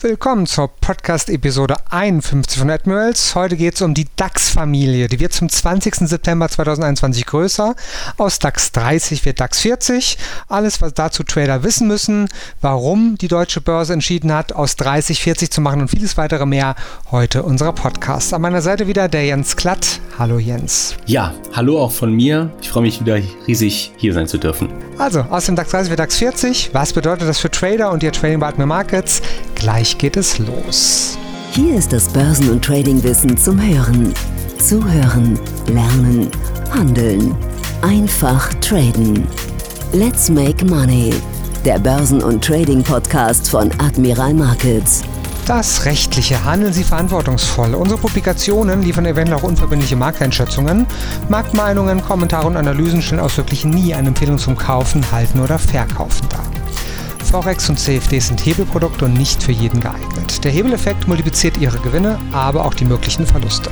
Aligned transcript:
Willkommen 0.00 0.46
zur 0.46 0.68
Podcast-Episode 0.68 1.74
51 1.90 2.56
von 2.56 2.70
Admirals. 2.70 3.34
Heute 3.34 3.56
geht 3.56 3.74
es 3.74 3.82
um 3.82 3.94
die 3.94 4.06
DAX-Familie. 4.14 5.08
Die 5.08 5.18
wird 5.18 5.32
zum 5.32 5.48
20. 5.48 6.08
September 6.08 6.48
2021 6.48 7.26
größer. 7.26 7.74
Aus 8.16 8.38
DAX 8.38 8.70
30 8.70 9.24
wird 9.24 9.40
DAX 9.40 9.58
40. 9.58 10.16
Alles, 10.46 10.80
was 10.80 10.94
dazu 10.94 11.24
Trader 11.24 11.64
wissen 11.64 11.88
müssen, 11.88 12.28
warum 12.60 13.18
die 13.18 13.26
deutsche 13.26 13.60
Börse 13.60 13.92
entschieden 13.92 14.32
hat, 14.32 14.52
aus 14.52 14.76
30 14.76 15.20
40 15.20 15.50
zu 15.50 15.60
machen 15.60 15.80
und 15.80 15.88
vieles 15.88 16.16
weitere 16.16 16.46
mehr. 16.46 16.76
Heute 17.10 17.42
unser 17.42 17.72
Podcast. 17.72 18.32
An 18.32 18.42
meiner 18.42 18.62
Seite 18.62 18.86
wieder 18.86 19.08
der 19.08 19.26
Jens 19.26 19.56
Klatt. 19.56 19.98
Hallo 20.16 20.38
Jens. 20.38 20.94
Ja, 21.06 21.34
hallo 21.54 21.76
auch 21.82 21.90
von 21.90 22.12
mir. 22.12 22.52
Ich 22.62 22.68
freue 22.68 22.84
mich 22.84 23.00
wieder 23.00 23.18
riesig 23.48 23.90
hier 23.96 24.14
sein 24.14 24.28
zu 24.28 24.38
dürfen. 24.38 24.68
Also, 24.96 25.22
aus 25.22 25.46
dem 25.46 25.56
DAX 25.56 25.72
30 25.72 25.90
wird 25.90 25.98
DAX 25.98 26.18
40. 26.18 26.70
Was 26.72 26.92
bedeutet 26.92 27.28
das 27.28 27.40
für 27.40 27.50
Trader 27.50 27.90
und 27.90 28.04
ihr 28.04 28.12
Trading 28.12 28.38
bei 28.38 28.46
Admiral 28.46 28.68
Markets? 28.68 29.22
Gleich 29.56 29.87
Gleich 29.88 29.96
geht 29.96 30.18
es 30.18 30.38
los. 30.38 31.16
Hier 31.52 31.74
ist 31.76 31.94
das 31.94 32.08
Börsen- 32.08 32.50
und 32.50 32.62
Tradingwissen 32.62 33.38
zum 33.38 33.58
Hören. 33.58 34.12
Zuhören, 34.58 35.40
lernen, 35.66 36.28
handeln. 36.70 37.34
Einfach 37.80 38.52
traden. 38.60 39.26
Let's 39.94 40.28
make 40.28 40.62
money. 40.66 41.14
Der 41.64 41.78
Börsen- 41.78 42.22
und 42.22 42.44
Trading-Podcast 42.44 43.48
von 43.48 43.70
Admiral 43.78 44.34
Markets. 44.34 45.04
Das 45.46 45.86
Rechtliche 45.86 46.44
handeln 46.44 46.74
Sie 46.74 46.84
verantwortungsvoll. 46.84 47.74
Unsere 47.74 47.98
Publikationen 47.98 48.82
liefern 48.82 49.06
eventuell 49.06 49.38
auch 49.38 49.44
unverbindliche 49.44 49.96
Markteinschätzungen. 49.96 50.86
Marktmeinungen, 51.30 52.04
Kommentare 52.04 52.46
und 52.46 52.58
Analysen 52.58 53.00
stellen 53.00 53.22
ausdrücklich 53.22 53.64
nie 53.64 53.94
eine 53.94 54.08
Empfehlung 54.08 54.36
zum 54.36 54.54
Kaufen, 54.54 55.02
Halten 55.10 55.40
oder 55.40 55.58
Verkaufen 55.58 56.28
dar. 56.28 56.47
Forex 57.28 57.68
und 57.68 57.78
CFD 57.78 58.20
sind 58.20 58.44
Hebelprodukte 58.44 59.04
und 59.04 59.12
nicht 59.12 59.42
für 59.42 59.52
jeden 59.52 59.80
geeignet. 59.80 60.42
Der 60.44 60.50
Hebeleffekt 60.50 61.06
multipliziert 61.08 61.58
ihre 61.58 61.78
Gewinne, 61.78 62.18
aber 62.32 62.64
auch 62.64 62.72
die 62.72 62.86
möglichen 62.86 63.26
Verluste. 63.26 63.70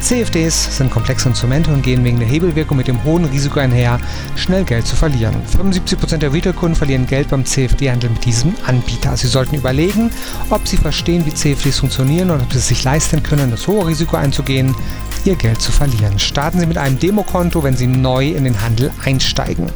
CFDs 0.00 0.76
sind 0.76 0.90
komplexe 0.90 1.28
Instrumente 1.28 1.72
und 1.72 1.82
gehen 1.82 2.04
wegen 2.04 2.20
der 2.20 2.28
Hebelwirkung 2.28 2.76
mit 2.76 2.86
dem 2.86 3.02
hohen 3.02 3.24
Risiko 3.24 3.58
einher, 3.58 3.98
schnell 4.36 4.62
Geld 4.62 4.86
zu 4.86 4.94
verlieren. 4.94 5.34
75% 5.58 6.18
der 6.18 6.32
Retail-Kunden 6.32 6.76
verlieren 6.76 7.06
Geld 7.06 7.28
beim 7.28 7.44
CFD-Handel 7.44 8.10
mit 8.10 8.24
diesem 8.24 8.54
Anbieter. 8.66 9.16
Sie 9.16 9.26
sollten 9.26 9.56
überlegen, 9.56 10.10
ob 10.50 10.66
sie 10.68 10.76
verstehen, 10.76 11.26
wie 11.26 11.34
CFDs 11.34 11.80
funktionieren 11.80 12.30
und 12.30 12.40
ob 12.40 12.52
sie 12.52 12.58
es 12.58 12.68
sich 12.68 12.84
leisten 12.84 13.22
können, 13.22 13.50
das 13.50 13.66
hohe 13.66 13.86
Risiko 13.86 14.16
einzugehen, 14.16 14.76
ihr 15.24 15.36
Geld 15.36 15.60
zu 15.60 15.72
verlieren. 15.72 16.18
Starten 16.18 16.60
Sie 16.60 16.66
mit 16.66 16.78
einem 16.78 16.98
Demokonto, 16.98 17.62
wenn 17.62 17.76
Sie 17.76 17.86
neu 17.86 18.28
in 18.28 18.44
den 18.44 18.60
Handel 18.60 18.90
einsteigen. 19.04 19.70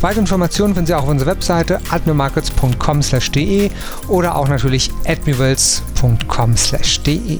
Weitere 0.00 0.20
Informationen 0.20 0.74
finden 0.74 0.86
Sie 0.86 0.94
auch 0.94 1.04
auf 1.04 1.08
unserer 1.08 1.30
Webseite 1.30 1.80
admirmarkets.com/de 2.70 3.70
oder 4.08 4.36
auch 4.36 4.48
natürlich 4.48 4.90
admirals.com/de. 5.06 7.38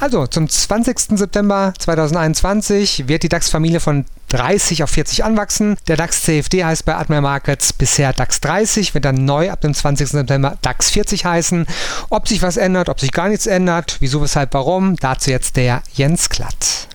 Also, 0.00 0.28
zum 0.28 0.48
20. 0.48 1.18
September 1.18 1.74
2021 1.76 3.08
wird 3.08 3.24
die 3.24 3.28
DAX-Familie 3.28 3.80
von 3.80 4.04
30 4.28 4.84
auf 4.84 4.90
40 4.90 5.24
anwachsen. 5.24 5.76
Der 5.88 5.96
DAX 5.96 6.22
CFD 6.22 6.64
heißt 6.64 6.84
bei 6.84 6.94
Admiral 6.94 7.22
Markets 7.22 7.72
bisher 7.72 8.12
DAX 8.12 8.38
30, 8.40 8.94
wird 8.94 9.04
dann 9.04 9.24
neu 9.24 9.50
ab 9.50 9.60
dem 9.60 9.74
20. 9.74 10.10
September 10.10 10.56
DAX 10.62 10.90
40 10.90 11.24
heißen. 11.24 11.66
Ob 12.10 12.28
sich 12.28 12.42
was 12.42 12.56
ändert, 12.56 12.88
ob 12.88 13.00
sich 13.00 13.10
gar 13.10 13.28
nichts 13.28 13.48
ändert, 13.48 13.96
wieso, 13.98 14.22
weshalb, 14.22 14.54
warum, 14.54 14.94
dazu 14.94 15.32
jetzt 15.32 15.56
der 15.56 15.82
Jens 15.94 16.28
Klatt. 16.28 16.86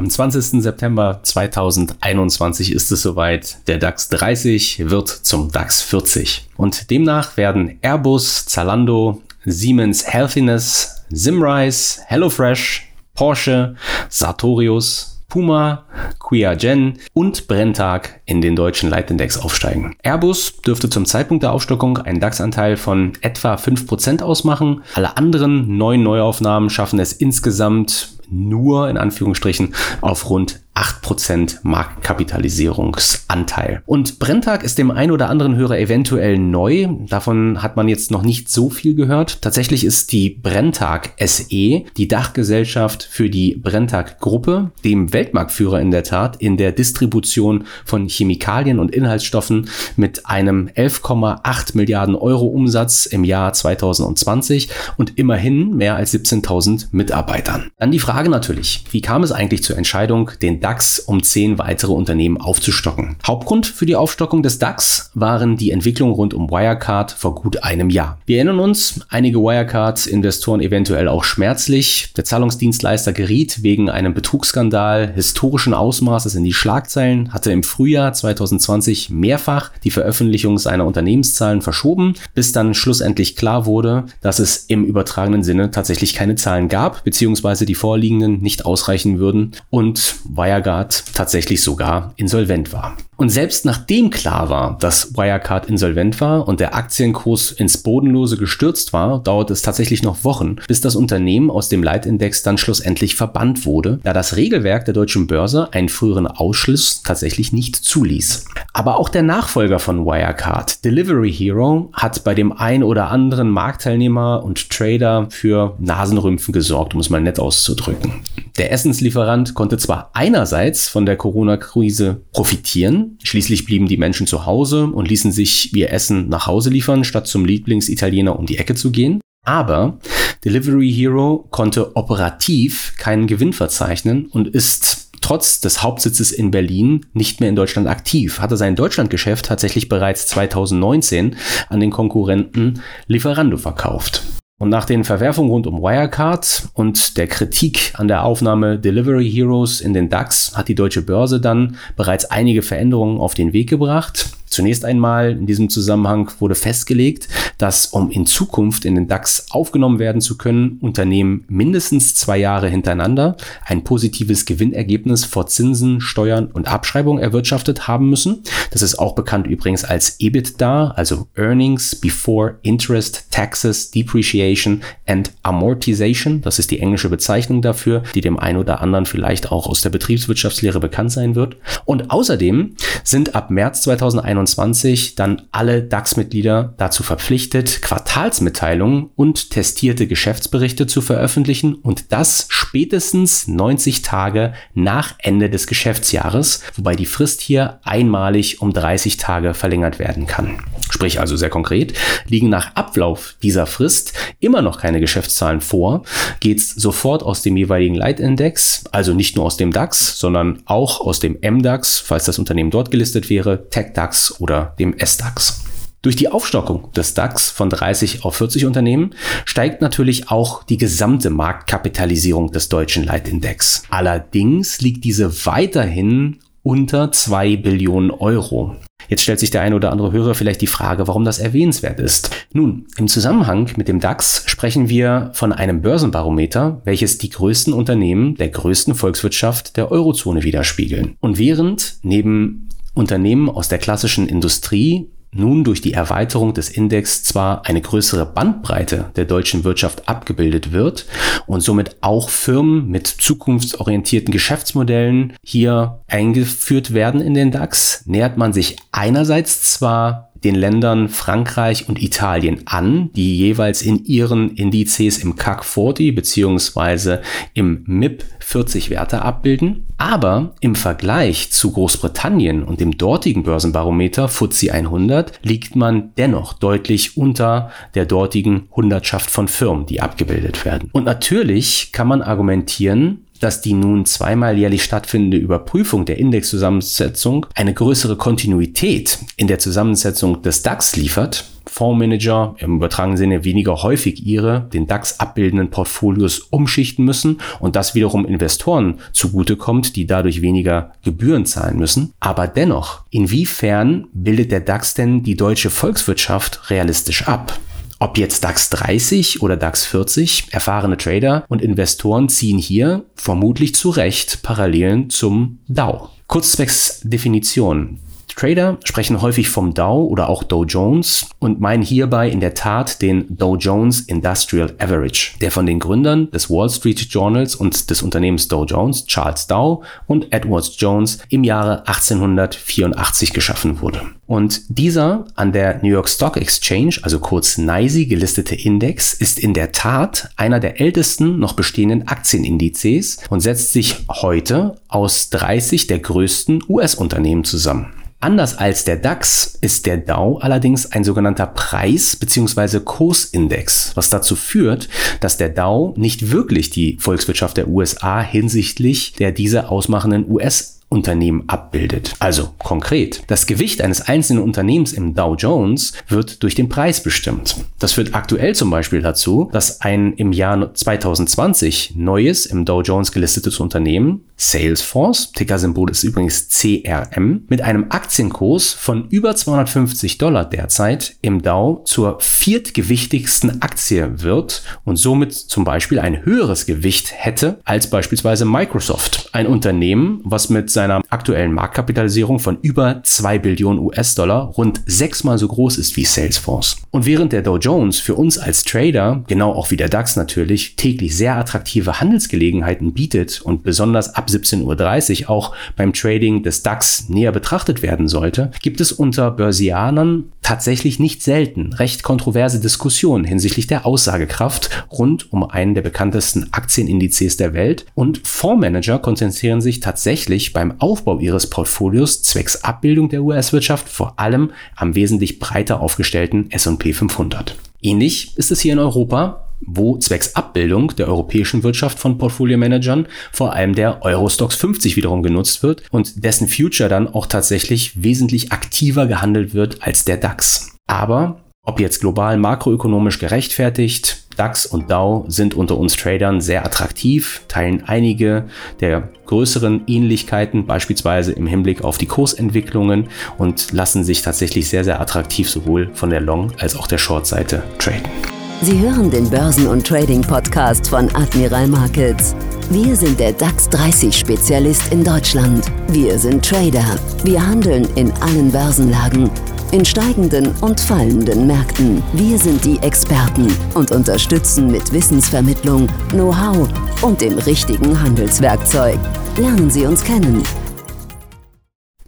Am 0.00 0.08
20. 0.08 0.62
September 0.62 1.20
2021 1.22 2.72
ist 2.72 2.90
es 2.90 3.02
soweit. 3.02 3.58
Der 3.68 3.76
DAX 3.76 4.08
30 4.08 4.88
wird 4.88 5.10
zum 5.10 5.52
DAX 5.52 5.82
40. 5.82 6.48
Und 6.56 6.90
demnach 6.90 7.36
werden 7.36 7.78
Airbus, 7.82 8.46
Zalando, 8.46 9.20
Siemens 9.44 10.10
Healthiness, 10.10 11.04
Simrise, 11.10 12.00
HelloFresh, 12.06 12.88
Porsche, 13.12 13.76
Sartorius, 14.08 15.20
Puma, 15.28 15.84
Qiagen 16.18 16.98
und 17.12 17.46
Brenntag 17.46 18.20
in 18.24 18.40
den 18.40 18.56
deutschen 18.56 18.88
Leitindex 18.88 19.36
aufsteigen. 19.36 19.96
Airbus 20.02 20.62
dürfte 20.62 20.88
zum 20.88 21.04
Zeitpunkt 21.04 21.42
der 21.42 21.52
Aufstockung 21.52 21.98
einen 21.98 22.20
DAX-Anteil 22.20 22.78
von 22.78 23.12
etwa 23.20 23.54
5% 23.56 24.22
ausmachen. 24.22 24.82
Alle 24.94 25.18
anderen 25.18 25.76
neun 25.76 26.02
Neuaufnahmen 26.02 26.70
schaffen 26.70 26.98
es 26.98 27.12
insgesamt 27.12 28.19
nur 28.30 28.88
in 28.88 28.96
Anführungsstrichen 28.96 29.74
auf 30.00 30.28
rund 30.30 30.60
8% 30.80 31.58
Marktkapitalisierungsanteil. 31.62 33.82
Und 33.84 34.18
Brenntag 34.18 34.64
ist 34.64 34.78
dem 34.78 34.90
einen 34.90 35.12
oder 35.12 35.28
anderen 35.28 35.56
Hörer 35.56 35.78
eventuell 35.78 36.38
neu. 36.38 36.88
Davon 37.08 37.62
hat 37.62 37.76
man 37.76 37.86
jetzt 37.88 38.10
noch 38.10 38.22
nicht 38.22 38.48
so 38.48 38.70
viel 38.70 38.94
gehört. 38.94 39.42
Tatsächlich 39.42 39.84
ist 39.84 40.12
die 40.12 40.30
Brenntag 40.30 41.10
SE 41.18 41.44
die 41.50 42.08
Dachgesellschaft 42.08 43.02
für 43.02 43.28
die 43.28 43.56
Brenntag 43.56 44.20
Gruppe, 44.20 44.70
dem 44.82 45.12
Weltmarktführer 45.12 45.78
in 45.80 45.90
der 45.90 46.04
Tat 46.04 46.36
in 46.36 46.56
der 46.56 46.72
Distribution 46.72 47.64
von 47.84 48.08
Chemikalien 48.08 48.78
und 48.78 48.94
Inhaltsstoffen 48.94 49.68
mit 49.96 50.24
einem 50.26 50.70
11,8 50.74 51.76
Milliarden 51.76 52.14
Euro 52.14 52.46
Umsatz 52.46 53.04
im 53.04 53.24
Jahr 53.24 53.52
2020 53.52 54.70
und 54.96 55.18
immerhin 55.18 55.76
mehr 55.76 55.96
als 55.96 56.14
17.000 56.14 56.86
Mitarbeitern. 56.92 57.70
Dann 57.78 57.90
die 57.90 57.98
Frage 57.98 58.30
natürlich, 58.30 58.84
wie 58.92 59.02
kam 59.02 59.22
es 59.22 59.32
eigentlich 59.32 59.62
zur 59.62 59.76
Entscheidung, 59.76 60.30
den 60.40 60.60
DAX 60.70 61.00
um 61.00 61.20
zehn 61.20 61.58
weitere 61.58 61.90
Unternehmen 61.90 62.40
aufzustocken. 62.40 63.16
Hauptgrund 63.26 63.66
für 63.66 63.86
die 63.86 63.96
Aufstockung 63.96 64.44
des 64.44 64.60
DAX 64.60 65.10
waren 65.14 65.56
die 65.56 65.72
Entwicklungen 65.72 66.14
rund 66.14 66.32
um 66.32 66.48
Wirecard 66.48 67.10
vor 67.10 67.34
gut 67.34 67.64
einem 67.64 67.90
Jahr. 67.90 68.18
Wir 68.24 68.36
erinnern 68.36 68.60
uns, 68.60 69.00
einige 69.08 69.40
Wirecard-Investoren 69.40 70.60
eventuell 70.60 71.08
auch 71.08 71.24
schmerzlich. 71.24 72.12
Der 72.16 72.24
Zahlungsdienstleister 72.24 73.12
geriet 73.12 73.64
wegen 73.64 73.90
einem 73.90 74.14
Betrugsskandal 74.14 75.12
historischen 75.12 75.74
Ausmaßes 75.74 76.36
in 76.36 76.44
die 76.44 76.52
Schlagzeilen, 76.52 77.32
hatte 77.32 77.50
im 77.50 77.64
Frühjahr 77.64 78.12
2020 78.12 79.10
mehrfach 79.10 79.72
die 79.82 79.90
Veröffentlichung 79.90 80.56
seiner 80.58 80.86
Unternehmenszahlen 80.86 81.62
verschoben, 81.62 82.14
bis 82.32 82.52
dann 82.52 82.74
schlussendlich 82.74 83.34
klar 83.34 83.66
wurde, 83.66 84.04
dass 84.20 84.38
es 84.38 84.66
im 84.68 84.84
übertragenen 84.84 85.42
Sinne 85.42 85.72
tatsächlich 85.72 86.14
keine 86.14 86.36
Zahlen 86.36 86.68
gab, 86.68 87.02
beziehungsweise 87.02 87.66
die 87.66 87.74
vorliegenden 87.74 88.40
nicht 88.40 88.66
ausreichen 88.66 89.18
würden 89.18 89.50
und 89.70 90.14
Wirecard 90.28 90.49
Wirecard 90.50 91.04
tatsächlich 91.14 91.62
sogar 91.62 92.12
insolvent 92.16 92.72
war. 92.72 92.96
Und 93.16 93.28
selbst 93.28 93.66
nachdem 93.66 94.08
klar 94.08 94.48
war, 94.48 94.78
dass 94.80 95.14
Wirecard 95.14 95.66
insolvent 95.66 96.22
war 96.22 96.48
und 96.48 96.58
der 96.58 96.74
Aktienkurs 96.74 97.52
ins 97.52 97.82
Bodenlose 97.82 98.38
gestürzt 98.38 98.94
war, 98.94 99.22
dauerte 99.22 99.52
es 99.52 99.60
tatsächlich 99.60 100.02
noch 100.02 100.24
Wochen, 100.24 100.56
bis 100.66 100.80
das 100.80 100.96
Unternehmen 100.96 101.50
aus 101.50 101.68
dem 101.68 101.82
Leitindex 101.82 102.42
dann 102.42 102.56
schlussendlich 102.56 103.16
verbannt 103.16 103.66
wurde, 103.66 104.00
da 104.02 104.14
das 104.14 104.36
Regelwerk 104.36 104.86
der 104.86 104.94
deutschen 104.94 105.26
Börse 105.26 105.68
einen 105.72 105.90
früheren 105.90 106.26
Ausschluss 106.26 107.02
tatsächlich 107.02 107.52
nicht 107.52 107.76
zuließ. 107.76 108.46
Aber 108.72 108.98
auch 108.98 109.10
der 109.10 109.22
Nachfolger 109.22 109.78
von 109.78 110.06
Wirecard, 110.06 110.82
Delivery 110.84 111.30
Hero, 111.32 111.90
hat 111.92 112.24
bei 112.24 112.34
dem 112.34 112.52
ein 112.52 112.82
oder 112.82 113.10
anderen 113.10 113.50
Marktteilnehmer 113.50 114.42
und 114.42 114.70
Trader 114.70 115.26
für 115.28 115.76
Nasenrümpfen 115.78 116.52
gesorgt, 116.52 116.94
um 116.94 117.00
es 117.00 117.10
mal 117.10 117.20
nett 117.20 117.38
auszudrücken. 117.38 118.22
Der 118.60 118.72
Essenslieferant 118.72 119.54
konnte 119.54 119.78
zwar 119.78 120.10
einerseits 120.12 120.86
von 120.86 121.06
der 121.06 121.16
Corona-Krise 121.16 122.26
profitieren, 122.30 123.16
Schließlich 123.22 123.64
blieben 123.64 123.88
die 123.88 123.96
Menschen 123.96 124.26
zu 124.26 124.44
Hause 124.44 124.84
und 124.84 125.08
ließen 125.08 125.32
sich 125.32 125.74
ihr 125.74 125.90
Essen 125.90 126.28
nach 126.28 126.46
Hause 126.46 126.68
liefern, 126.68 127.04
statt 127.04 127.26
zum 127.26 127.46
Lieblingsitaliener 127.46 128.38
um 128.38 128.44
die 128.44 128.58
Ecke 128.58 128.74
zu 128.74 128.90
gehen. 128.90 129.22
Aber 129.46 129.98
Delivery 130.44 130.92
Hero 130.92 131.48
konnte 131.50 131.96
operativ 131.96 132.92
keinen 132.98 133.26
Gewinn 133.26 133.54
verzeichnen 133.54 134.26
und 134.26 134.48
ist 134.48 135.08
trotz 135.22 135.60
des 135.60 135.82
Hauptsitzes 135.82 136.30
in 136.30 136.50
Berlin 136.50 137.06
nicht 137.14 137.40
mehr 137.40 137.48
in 137.48 137.56
Deutschland 137.56 137.88
aktiv, 137.88 138.40
hatte 138.40 138.58
sein 138.58 138.76
Deutschlandgeschäft 138.76 139.46
tatsächlich 139.46 139.88
bereits 139.88 140.26
2019 140.26 141.36
an 141.70 141.80
den 141.80 141.90
Konkurrenten 141.90 142.82
Lieferando 143.06 143.56
verkauft. 143.56 144.22
Und 144.60 144.68
nach 144.68 144.84
den 144.84 145.04
Verwerfungen 145.04 145.50
rund 145.50 145.66
um 145.66 145.80
Wirecard 145.80 146.68
und 146.74 147.16
der 147.16 147.26
Kritik 147.28 147.94
an 147.96 148.08
der 148.08 148.24
Aufnahme 148.26 148.78
Delivery 148.78 149.26
Heroes 149.26 149.80
in 149.80 149.94
den 149.94 150.10
DAX 150.10 150.54
hat 150.54 150.68
die 150.68 150.74
deutsche 150.74 151.00
Börse 151.00 151.40
dann 151.40 151.78
bereits 151.96 152.26
einige 152.26 152.60
Veränderungen 152.60 153.18
auf 153.20 153.32
den 153.32 153.54
Weg 153.54 153.70
gebracht. 153.70 154.26
Zunächst 154.50 154.84
einmal 154.84 155.30
in 155.30 155.46
diesem 155.46 155.70
Zusammenhang 155.70 156.28
wurde 156.40 156.56
festgelegt, 156.56 157.28
dass 157.56 157.86
um 157.86 158.10
in 158.10 158.26
Zukunft 158.26 158.84
in 158.84 158.96
den 158.96 159.06
DAX 159.06 159.46
aufgenommen 159.50 160.00
werden 160.00 160.20
zu 160.20 160.36
können, 160.36 160.78
Unternehmen 160.80 161.44
mindestens 161.48 162.16
zwei 162.16 162.36
Jahre 162.36 162.68
hintereinander 162.68 163.36
ein 163.64 163.84
positives 163.84 164.46
Gewinnergebnis 164.46 165.24
vor 165.24 165.46
Zinsen, 165.46 166.00
Steuern 166.00 166.46
und 166.46 166.66
Abschreibung 166.66 167.20
erwirtschaftet 167.20 167.86
haben 167.86 168.10
müssen. 168.10 168.42
Das 168.72 168.82
ist 168.82 168.98
auch 168.98 169.14
bekannt 169.14 169.46
übrigens 169.46 169.84
als 169.84 170.16
EBITDA, 170.18 170.94
also 170.96 171.28
Earnings 171.36 171.94
Before 171.94 172.56
Interest, 172.62 173.26
Taxes, 173.30 173.92
Depreciation 173.92 174.80
and 175.06 175.32
Amortization. 175.44 176.40
Das 176.40 176.58
ist 176.58 176.72
die 176.72 176.80
englische 176.80 177.08
Bezeichnung 177.08 177.62
dafür, 177.62 178.02
die 178.16 178.20
dem 178.20 178.36
einen 178.36 178.58
oder 178.58 178.80
anderen 178.80 179.06
vielleicht 179.06 179.52
auch 179.52 179.68
aus 179.68 179.80
der 179.80 179.90
Betriebswirtschaftslehre 179.90 180.80
bekannt 180.80 181.12
sein 181.12 181.36
wird. 181.36 181.56
Und 181.84 182.10
außerdem 182.10 182.74
sind 183.04 183.36
ab 183.36 183.50
März 183.52 183.82
2021 183.82 184.39
2021 184.46 185.14
dann 185.14 185.42
alle 185.52 185.82
DAX-Mitglieder 185.82 186.74
dazu 186.76 187.02
verpflichtet, 187.02 187.82
Quartalsmitteilungen 187.82 189.10
und 189.16 189.50
testierte 189.50 190.06
Geschäftsberichte 190.06 190.86
zu 190.86 191.00
veröffentlichen 191.00 191.74
und 191.74 192.12
das 192.12 192.46
spätestens 192.48 193.48
90 193.48 194.02
Tage 194.02 194.52
nach 194.74 195.14
Ende 195.18 195.50
des 195.50 195.66
Geschäftsjahres, 195.66 196.62
wobei 196.76 196.94
die 196.94 197.06
Frist 197.06 197.40
hier 197.40 197.80
einmalig 197.82 198.60
um 198.60 198.72
30 198.72 199.16
Tage 199.16 199.54
verlängert 199.54 199.98
werden 199.98 200.26
kann. 200.26 200.58
Sprich 200.90 201.20
also 201.20 201.36
sehr 201.36 201.50
konkret, 201.50 201.94
liegen 202.28 202.48
nach 202.48 202.74
Ablauf 202.74 203.36
dieser 203.42 203.66
Frist 203.66 204.12
immer 204.40 204.62
noch 204.62 204.80
keine 204.80 205.00
Geschäftszahlen 205.00 205.60
vor, 205.60 206.02
geht's 206.40 206.74
sofort 206.74 207.22
aus 207.22 207.42
dem 207.42 207.56
jeweiligen 207.56 207.94
Leitindex, 207.94 208.84
also 208.92 209.14
nicht 209.14 209.36
nur 209.36 209.46
aus 209.46 209.56
dem 209.56 209.72
DAX, 209.72 210.18
sondern 210.18 210.62
auch 210.66 211.00
aus 211.00 211.20
dem 211.20 211.38
MDAX, 211.40 212.00
falls 212.00 212.24
das 212.24 212.38
Unternehmen 212.38 212.70
dort 212.70 212.90
gelistet 212.90 213.30
wäre, 213.30 213.68
TechDAX 213.70 214.40
oder 214.40 214.74
dem 214.78 214.94
SDAX. 214.98 215.64
Durch 216.02 216.16
die 216.16 216.28
Aufstockung 216.28 216.90
des 216.92 217.12
DAX 217.12 217.50
von 217.50 217.68
30 217.68 218.24
auf 218.24 218.36
40 218.36 218.64
Unternehmen 218.64 219.14
steigt 219.44 219.82
natürlich 219.82 220.30
auch 220.30 220.64
die 220.64 220.78
gesamte 220.78 221.28
Marktkapitalisierung 221.28 222.52
des 222.52 222.70
deutschen 222.70 223.04
Leitindex. 223.04 223.82
Allerdings 223.90 224.80
liegt 224.80 225.04
diese 225.04 225.44
weiterhin 225.44 226.38
unter 226.62 227.12
2 227.12 227.56
Billionen 227.56 228.10
Euro. 228.10 228.76
Jetzt 229.10 229.22
stellt 229.22 229.40
sich 229.40 229.50
der 229.50 229.62
eine 229.62 229.74
oder 229.74 229.90
andere 229.90 230.12
Hörer 230.12 230.36
vielleicht 230.36 230.60
die 230.60 230.68
Frage, 230.68 231.08
warum 231.08 231.24
das 231.24 231.40
erwähnenswert 231.40 231.98
ist. 231.98 232.30
Nun, 232.52 232.86
im 232.96 233.08
Zusammenhang 233.08 233.68
mit 233.76 233.88
dem 233.88 233.98
DAX 233.98 234.44
sprechen 234.46 234.88
wir 234.88 235.30
von 235.34 235.52
einem 235.52 235.82
Börsenbarometer, 235.82 236.80
welches 236.84 237.18
die 237.18 237.28
größten 237.28 237.72
Unternehmen 237.72 238.36
der 238.36 238.50
größten 238.50 238.94
Volkswirtschaft 238.94 239.76
der 239.76 239.90
Eurozone 239.90 240.44
widerspiegeln. 240.44 241.16
Und 241.18 241.38
während 241.38 241.96
neben 242.02 242.68
Unternehmen 242.94 243.48
aus 243.50 243.68
der 243.68 243.78
klassischen 243.78 244.28
Industrie 244.28 245.10
nun 245.32 245.64
durch 245.64 245.80
die 245.80 245.92
Erweiterung 245.92 246.54
des 246.54 246.68
Index 246.68 247.22
zwar 247.22 247.66
eine 247.66 247.80
größere 247.80 248.26
Bandbreite 248.26 249.10
der 249.16 249.24
deutschen 249.24 249.64
Wirtschaft 249.64 250.08
abgebildet 250.08 250.72
wird 250.72 251.06
und 251.46 251.60
somit 251.60 251.96
auch 252.00 252.30
Firmen 252.30 252.88
mit 252.88 253.06
zukunftsorientierten 253.06 254.32
Geschäftsmodellen 254.32 255.34
hier 255.42 256.00
eingeführt 256.08 256.92
werden 256.92 257.20
in 257.20 257.34
den 257.34 257.50
DAX, 257.50 258.02
nähert 258.06 258.36
man 258.36 258.52
sich 258.52 258.76
einerseits 258.92 259.72
zwar 259.72 260.29
den 260.44 260.54
Ländern 260.54 261.08
Frankreich 261.08 261.88
und 261.88 262.02
Italien 262.02 262.62
an, 262.66 263.10
die 263.14 263.36
jeweils 263.36 263.82
in 263.82 264.04
ihren 264.04 264.54
Indizes 264.56 265.18
im 265.18 265.36
CAC 265.36 265.64
40 265.64 266.14
beziehungsweise 266.14 267.22
im 267.54 267.84
MIP 267.86 268.24
40 268.40 268.90
Werte 268.90 269.22
abbilden. 269.22 269.86
Aber 269.98 270.54
im 270.60 270.74
Vergleich 270.74 271.52
zu 271.52 271.72
Großbritannien 271.72 272.62
und 272.62 272.80
dem 272.80 272.96
dortigen 272.96 273.42
Börsenbarometer 273.42 274.28
FTSE 274.28 274.72
100 274.72 275.40
liegt 275.42 275.76
man 275.76 276.12
dennoch 276.16 276.54
deutlich 276.54 277.16
unter 277.16 277.70
der 277.94 278.06
dortigen 278.06 278.68
Hundertschaft 278.74 279.30
von 279.30 279.46
Firmen, 279.46 279.86
die 279.86 280.00
abgebildet 280.00 280.64
werden. 280.64 280.88
Und 280.92 281.04
natürlich 281.04 281.92
kann 281.92 282.08
man 282.08 282.22
argumentieren, 282.22 283.26
dass 283.40 283.60
die 283.60 283.72
nun 283.72 284.06
zweimal 284.06 284.56
jährlich 284.56 284.84
stattfindende 284.84 285.36
Überprüfung 285.36 286.04
der 286.04 286.18
Indexzusammensetzung 286.18 287.46
eine 287.54 287.74
größere 287.74 288.16
Kontinuität 288.16 289.18
in 289.36 289.48
der 289.48 289.58
Zusammensetzung 289.58 290.42
des 290.42 290.62
DAX 290.62 290.94
liefert, 290.94 291.44
Fondsmanager 291.66 292.56
im 292.58 292.76
übertragenen 292.76 293.16
Sinne 293.16 293.44
weniger 293.44 293.82
häufig 293.82 294.26
ihre 294.26 294.68
den 294.72 294.86
DAX 294.86 295.20
abbildenden 295.20 295.70
Portfolios 295.70 296.40
umschichten 296.40 297.04
müssen 297.04 297.40
und 297.60 297.76
das 297.76 297.94
wiederum 297.94 298.26
Investoren 298.26 298.98
zugutekommt, 299.12 299.94
die 299.96 300.06
dadurch 300.06 300.42
weniger 300.42 300.92
Gebühren 301.04 301.46
zahlen 301.46 301.78
müssen. 301.78 302.12
Aber 302.18 302.48
dennoch, 302.48 303.02
inwiefern 303.10 304.08
bildet 304.12 304.50
der 304.52 304.60
DAX 304.60 304.94
denn 304.94 305.22
die 305.22 305.36
deutsche 305.36 305.70
Volkswirtschaft 305.70 306.70
realistisch 306.70 307.28
ab? 307.28 307.58
Ob 308.02 308.16
jetzt 308.16 308.44
DAX 308.44 308.70
30 308.70 309.42
oder 309.42 309.58
DAX 309.58 309.84
40, 309.84 310.46
erfahrene 310.52 310.96
Trader 310.96 311.44
und 311.48 311.60
Investoren 311.60 312.30
ziehen 312.30 312.56
hier 312.56 313.04
vermutlich 313.14 313.74
zu 313.74 313.90
Recht 313.90 314.42
Parallelen 314.42 315.10
zum 315.10 315.58
DAO. 315.68 316.08
Kurzzwecks 316.26 317.02
Definition. 317.04 317.98
Trader 318.34 318.78
sprechen 318.84 319.22
häufig 319.22 319.48
vom 319.48 319.74
Dow 319.74 320.06
oder 320.06 320.28
auch 320.28 320.42
Dow 320.42 320.64
Jones 320.64 321.26
und 321.38 321.60
meinen 321.60 321.82
hierbei 321.82 322.28
in 322.28 322.40
der 322.40 322.54
Tat 322.54 323.02
den 323.02 323.24
Dow 323.36 323.56
Jones 323.56 324.00
Industrial 324.00 324.72
Average, 324.78 325.38
der 325.40 325.50
von 325.50 325.66
den 325.66 325.78
Gründern 325.78 326.30
des 326.30 326.50
Wall 326.50 326.70
Street 326.70 327.00
Journals 327.00 327.54
und 327.54 327.90
des 327.90 328.02
Unternehmens 328.02 328.48
Dow 328.48 328.64
Jones, 328.64 329.06
Charles 329.06 329.46
Dow 329.46 329.82
und 330.06 330.32
Edward 330.32 330.74
Jones 330.78 331.18
im 331.28 331.44
Jahre 331.44 331.86
1884 331.86 333.32
geschaffen 333.32 333.80
wurde. 333.80 334.02
Und 334.26 334.62
dieser 334.68 335.24
an 335.34 335.52
der 335.52 335.82
New 335.82 335.90
York 335.90 336.08
Stock 336.08 336.36
Exchange, 336.36 336.96
also 337.02 337.18
kurz 337.18 337.58
NYSE 337.58 338.06
gelistete 338.06 338.54
Index, 338.54 339.12
ist 339.12 339.38
in 339.38 339.54
der 339.54 339.72
Tat 339.72 340.30
einer 340.36 340.60
der 340.60 340.80
ältesten 340.80 341.38
noch 341.38 341.54
bestehenden 341.54 342.06
Aktienindizes 342.06 343.18
und 343.28 343.40
setzt 343.40 343.72
sich 343.72 343.96
heute 344.08 344.76
aus 344.88 345.30
30 345.30 345.88
der 345.88 345.98
größten 345.98 346.62
US-Unternehmen 346.68 347.44
zusammen. 347.44 347.99
Anders 348.22 348.58
als 348.58 348.84
der 348.84 348.96
DAX 348.96 349.56
ist 349.62 349.86
der 349.86 349.96
Dow 349.96 350.36
allerdings 350.42 350.92
ein 350.92 351.04
sogenannter 351.04 351.46
Preis- 351.46 352.16
bzw. 352.16 352.80
Kursindex, 352.80 353.92
was 353.94 354.10
dazu 354.10 354.36
führt, 354.36 354.90
dass 355.20 355.38
der 355.38 355.48
Dow 355.48 355.94
nicht 355.96 356.30
wirklich 356.30 356.68
die 356.68 356.98
Volkswirtschaft 357.00 357.56
der 357.56 357.68
USA 357.68 358.20
hinsichtlich 358.20 359.14
der 359.14 359.32
diese 359.32 359.70
ausmachenden 359.70 360.30
US 360.30 360.79
Unternehmen 360.90 361.44
abbildet. 361.46 362.16
Also 362.18 362.50
konkret, 362.58 363.22
das 363.28 363.46
Gewicht 363.46 363.80
eines 363.80 364.02
einzelnen 364.02 364.42
Unternehmens 364.42 364.92
im 364.92 365.14
Dow 365.14 365.36
Jones 365.36 365.92
wird 366.08 366.42
durch 366.42 366.56
den 366.56 366.68
Preis 366.68 367.02
bestimmt. 367.02 367.56
Das 367.78 367.92
führt 367.92 368.14
aktuell 368.14 368.54
zum 368.54 368.70
Beispiel 368.70 369.00
dazu, 369.00 369.48
dass 369.52 369.80
ein 369.80 370.12
im 370.14 370.32
Jahr 370.32 370.74
2020 370.74 371.94
neues 371.96 372.44
im 372.44 372.64
Dow 372.64 372.82
Jones 372.82 373.12
gelistetes 373.12 373.60
Unternehmen, 373.60 374.24
Salesforce, 374.36 375.32
Tickersymbol 375.32 375.90
ist 375.90 376.02
übrigens 376.02 376.48
CRM, 376.48 377.44
mit 377.48 377.62
einem 377.62 377.86
Aktienkurs 377.90 378.72
von 378.72 379.06
über 379.08 379.36
250 379.36 380.18
Dollar 380.18 380.44
derzeit 380.44 381.16
im 381.22 381.42
Dow 381.42 381.82
zur 381.84 382.18
viertgewichtigsten 382.20 383.62
Aktie 383.62 384.22
wird 384.22 384.62
und 384.84 384.96
somit 384.96 385.34
zum 385.34 385.64
Beispiel 385.64 386.00
ein 386.00 386.24
höheres 386.24 386.66
Gewicht 386.66 387.12
hätte 387.14 387.60
als 387.64 387.90
beispielsweise 387.90 388.44
Microsoft, 388.44 389.28
ein 389.32 389.46
Unternehmen, 389.46 390.20
was 390.24 390.48
mit 390.48 390.70
seiner 390.80 391.02
aktuellen 391.10 391.52
Marktkapitalisierung 391.52 392.38
von 392.38 392.56
über 392.62 393.02
2 393.02 393.38
Billionen 393.38 393.80
US-Dollar 393.80 394.46
rund 394.56 394.80
sechsmal 394.86 395.36
so 395.36 395.46
groß 395.46 395.76
ist 395.76 395.94
wie 395.98 396.06
Salesforce. 396.06 396.78
Und 396.90 397.04
während 397.04 397.32
der 397.32 397.42
Dow 397.42 397.58
Jones 397.58 397.98
für 398.00 398.14
uns 398.14 398.38
als 398.38 398.64
Trader, 398.64 399.22
genau 399.26 399.52
auch 399.52 399.70
wie 399.70 399.76
der 399.76 399.90
DAX 399.90 400.16
natürlich, 400.16 400.76
täglich 400.76 401.14
sehr 401.14 401.36
attraktive 401.36 402.00
Handelsgelegenheiten 402.00 402.94
bietet 402.94 403.42
und 403.42 403.62
besonders 403.62 404.14
ab 404.14 404.28
17.30 404.30 405.24
Uhr 405.24 405.30
auch 405.30 405.54
beim 405.76 405.92
Trading 405.92 406.42
des 406.42 406.62
DAX 406.62 407.10
näher 407.10 407.32
betrachtet 407.32 407.82
werden 407.82 408.08
sollte, 408.08 408.50
gibt 408.62 408.80
es 408.80 408.90
unter 408.90 409.30
Börsianern 409.30 410.32
tatsächlich 410.50 410.98
nicht 410.98 411.22
selten 411.22 411.72
recht 411.74 412.02
kontroverse 412.02 412.58
Diskussionen 412.58 413.22
hinsichtlich 413.22 413.68
der 413.68 413.86
Aussagekraft 413.86 414.84
rund 414.90 415.32
um 415.32 415.48
einen 415.48 415.74
der 415.74 415.82
bekanntesten 415.82 416.52
Aktienindizes 416.52 417.36
der 417.36 417.54
Welt 417.54 417.86
und 417.94 418.26
Fondsmanager 418.26 418.98
konzentrieren 418.98 419.60
sich 419.60 419.78
tatsächlich 419.78 420.52
beim 420.52 420.80
Aufbau 420.80 421.20
ihres 421.20 421.48
Portfolios 421.48 422.24
zwecks 422.24 422.64
Abbildung 422.64 423.08
der 423.08 423.22
US-Wirtschaft 423.22 423.88
vor 423.88 424.18
allem 424.18 424.50
am 424.74 424.96
wesentlich 424.96 425.38
breiter 425.38 425.80
aufgestellten 425.80 426.50
S&P 426.50 426.94
500. 426.94 427.54
Ähnlich 427.80 428.36
ist 428.36 428.50
es 428.50 428.60
hier 428.60 428.72
in 428.72 428.80
Europa, 428.80 429.49
wo 429.60 429.96
zwecks 429.98 430.34
Abbildung 430.34 430.94
der 430.96 431.08
europäischen 431.08 431.62
Wirtschaft 431.62 431.98
von 431.98 432.18
Portfolio-Managern 432.18 433.06
vor 433.32 433.52
allem 433.52 433.74
der 433.74 434.02
Eurostox 434.02 434.56
50 434.56 434.96
wiederum 434.96 435.22
genutzt 435.22 435.62
wird 435.62 435.82
und 435.90 436.24
dessen 436.24 436.48
Future 436.48 436.88
dann 436.88 437.08
auch 437.08 437.26
tatsächlich 437.26 438.02
wesentlich 438.02 438.52
aktiver 438.52 439.06
gehandelt 439.06 439.54
wird 439.54 439.82
als 439.82 440.04
der 440.04 440.16
DAX. 440.16 440.76
Aber 440.86 441.40
ob 441.62 441.78
jetzt 441.78 442.00
global 442.00 442.38
makroökonomisch 442.38 443.18
gerechtfertigt, 443.18 444.24
DAX 444.36 444.64
und 444.64 444.90
DAO 444.90 445.26
sind 445.28 445.52
unter 445.52 445.76
uns 445.76 445.94
Tradern 445.94 446.40
sehr 446.40 446.64
attraktiv, 446.64 447.42
teilen 447.48 447.84
einige 447.86 448.46
der 448.80 449.10
größeren 449.26 449.82
Ähnlichkeiten, 449.86 450.66
beispielsweise 450.66 451.32
im 451.32 451.46
Hinblick 451.46 451.84
auf 451.84 451.98
die 451.98 452.06
Kursentwicklungen 452.06 453.08
und 453.36 453.72
lassen 453.72 454.04
sich 454.04 454.22
tatsächlich 454.22 454.68
sehr, 454.68 454.84
sehr 454.84 455.00
attraktiv 455.00 455.50
sowohl 455.50 455.90
von 455.92 456.08
der 456.08 456.20
Long- 456.20 456.52
als 456.58 456.74
auch 456.74 456.86
der 456.86 456.98
Short-Seite 456.98 457.62
traden. 457.78 458.39
Sie 458.62 458.78
hören 458.78 459.10
den 459.10 459.30
Börsen- 459.30 459.66
und 459.66 459.86
Trading-Podcast 459.86 460.88
von 460.88 461.08
Admiral 461.14 461.66
Markets. 461.66 462.34
Wir 462.68 462.94
sind 462.94 463.18
der 463.18 463.32
DAX 463.32 463.70
30 463.70 464.14
Spezialist 464.14 464.92
in 464.92 465.02
Deutschland. 465.02 465.64
Wir 465.88 466.18
sind 466.18 466.44
Trader. 466.44 466.98
Wir 467.24 467.44
handeln 467.44 467.88
in 467.94 468.12
allen 468.20 468.50
Börsenlagen 468.50 469.30
in 469.72 469.84
steigenden 469.84 470.52
und 470.60 470.78
fallenden 470.78 471.46
Märkten. 471.46 472.02
Wir 472.12 472.36
sind 472.36 472.62
die 472.64 472.78
Experten 472.80 473.46
und 473.74 473.92
unterstützen 473.92 474.70
mit 474.70 474.92
Wissensvermittlung, 474.92 475.86
Know-how 476.10 476.68
und 477.02 477.20
dem 477.20 477.38
richtigen 477.38 477.98
Handelswerkzeug. 477.98 478.98
Lernen 479.38 479.70
Sie 479.70 479.86
uns 479.86 480.04
kennen. 480.04 480.42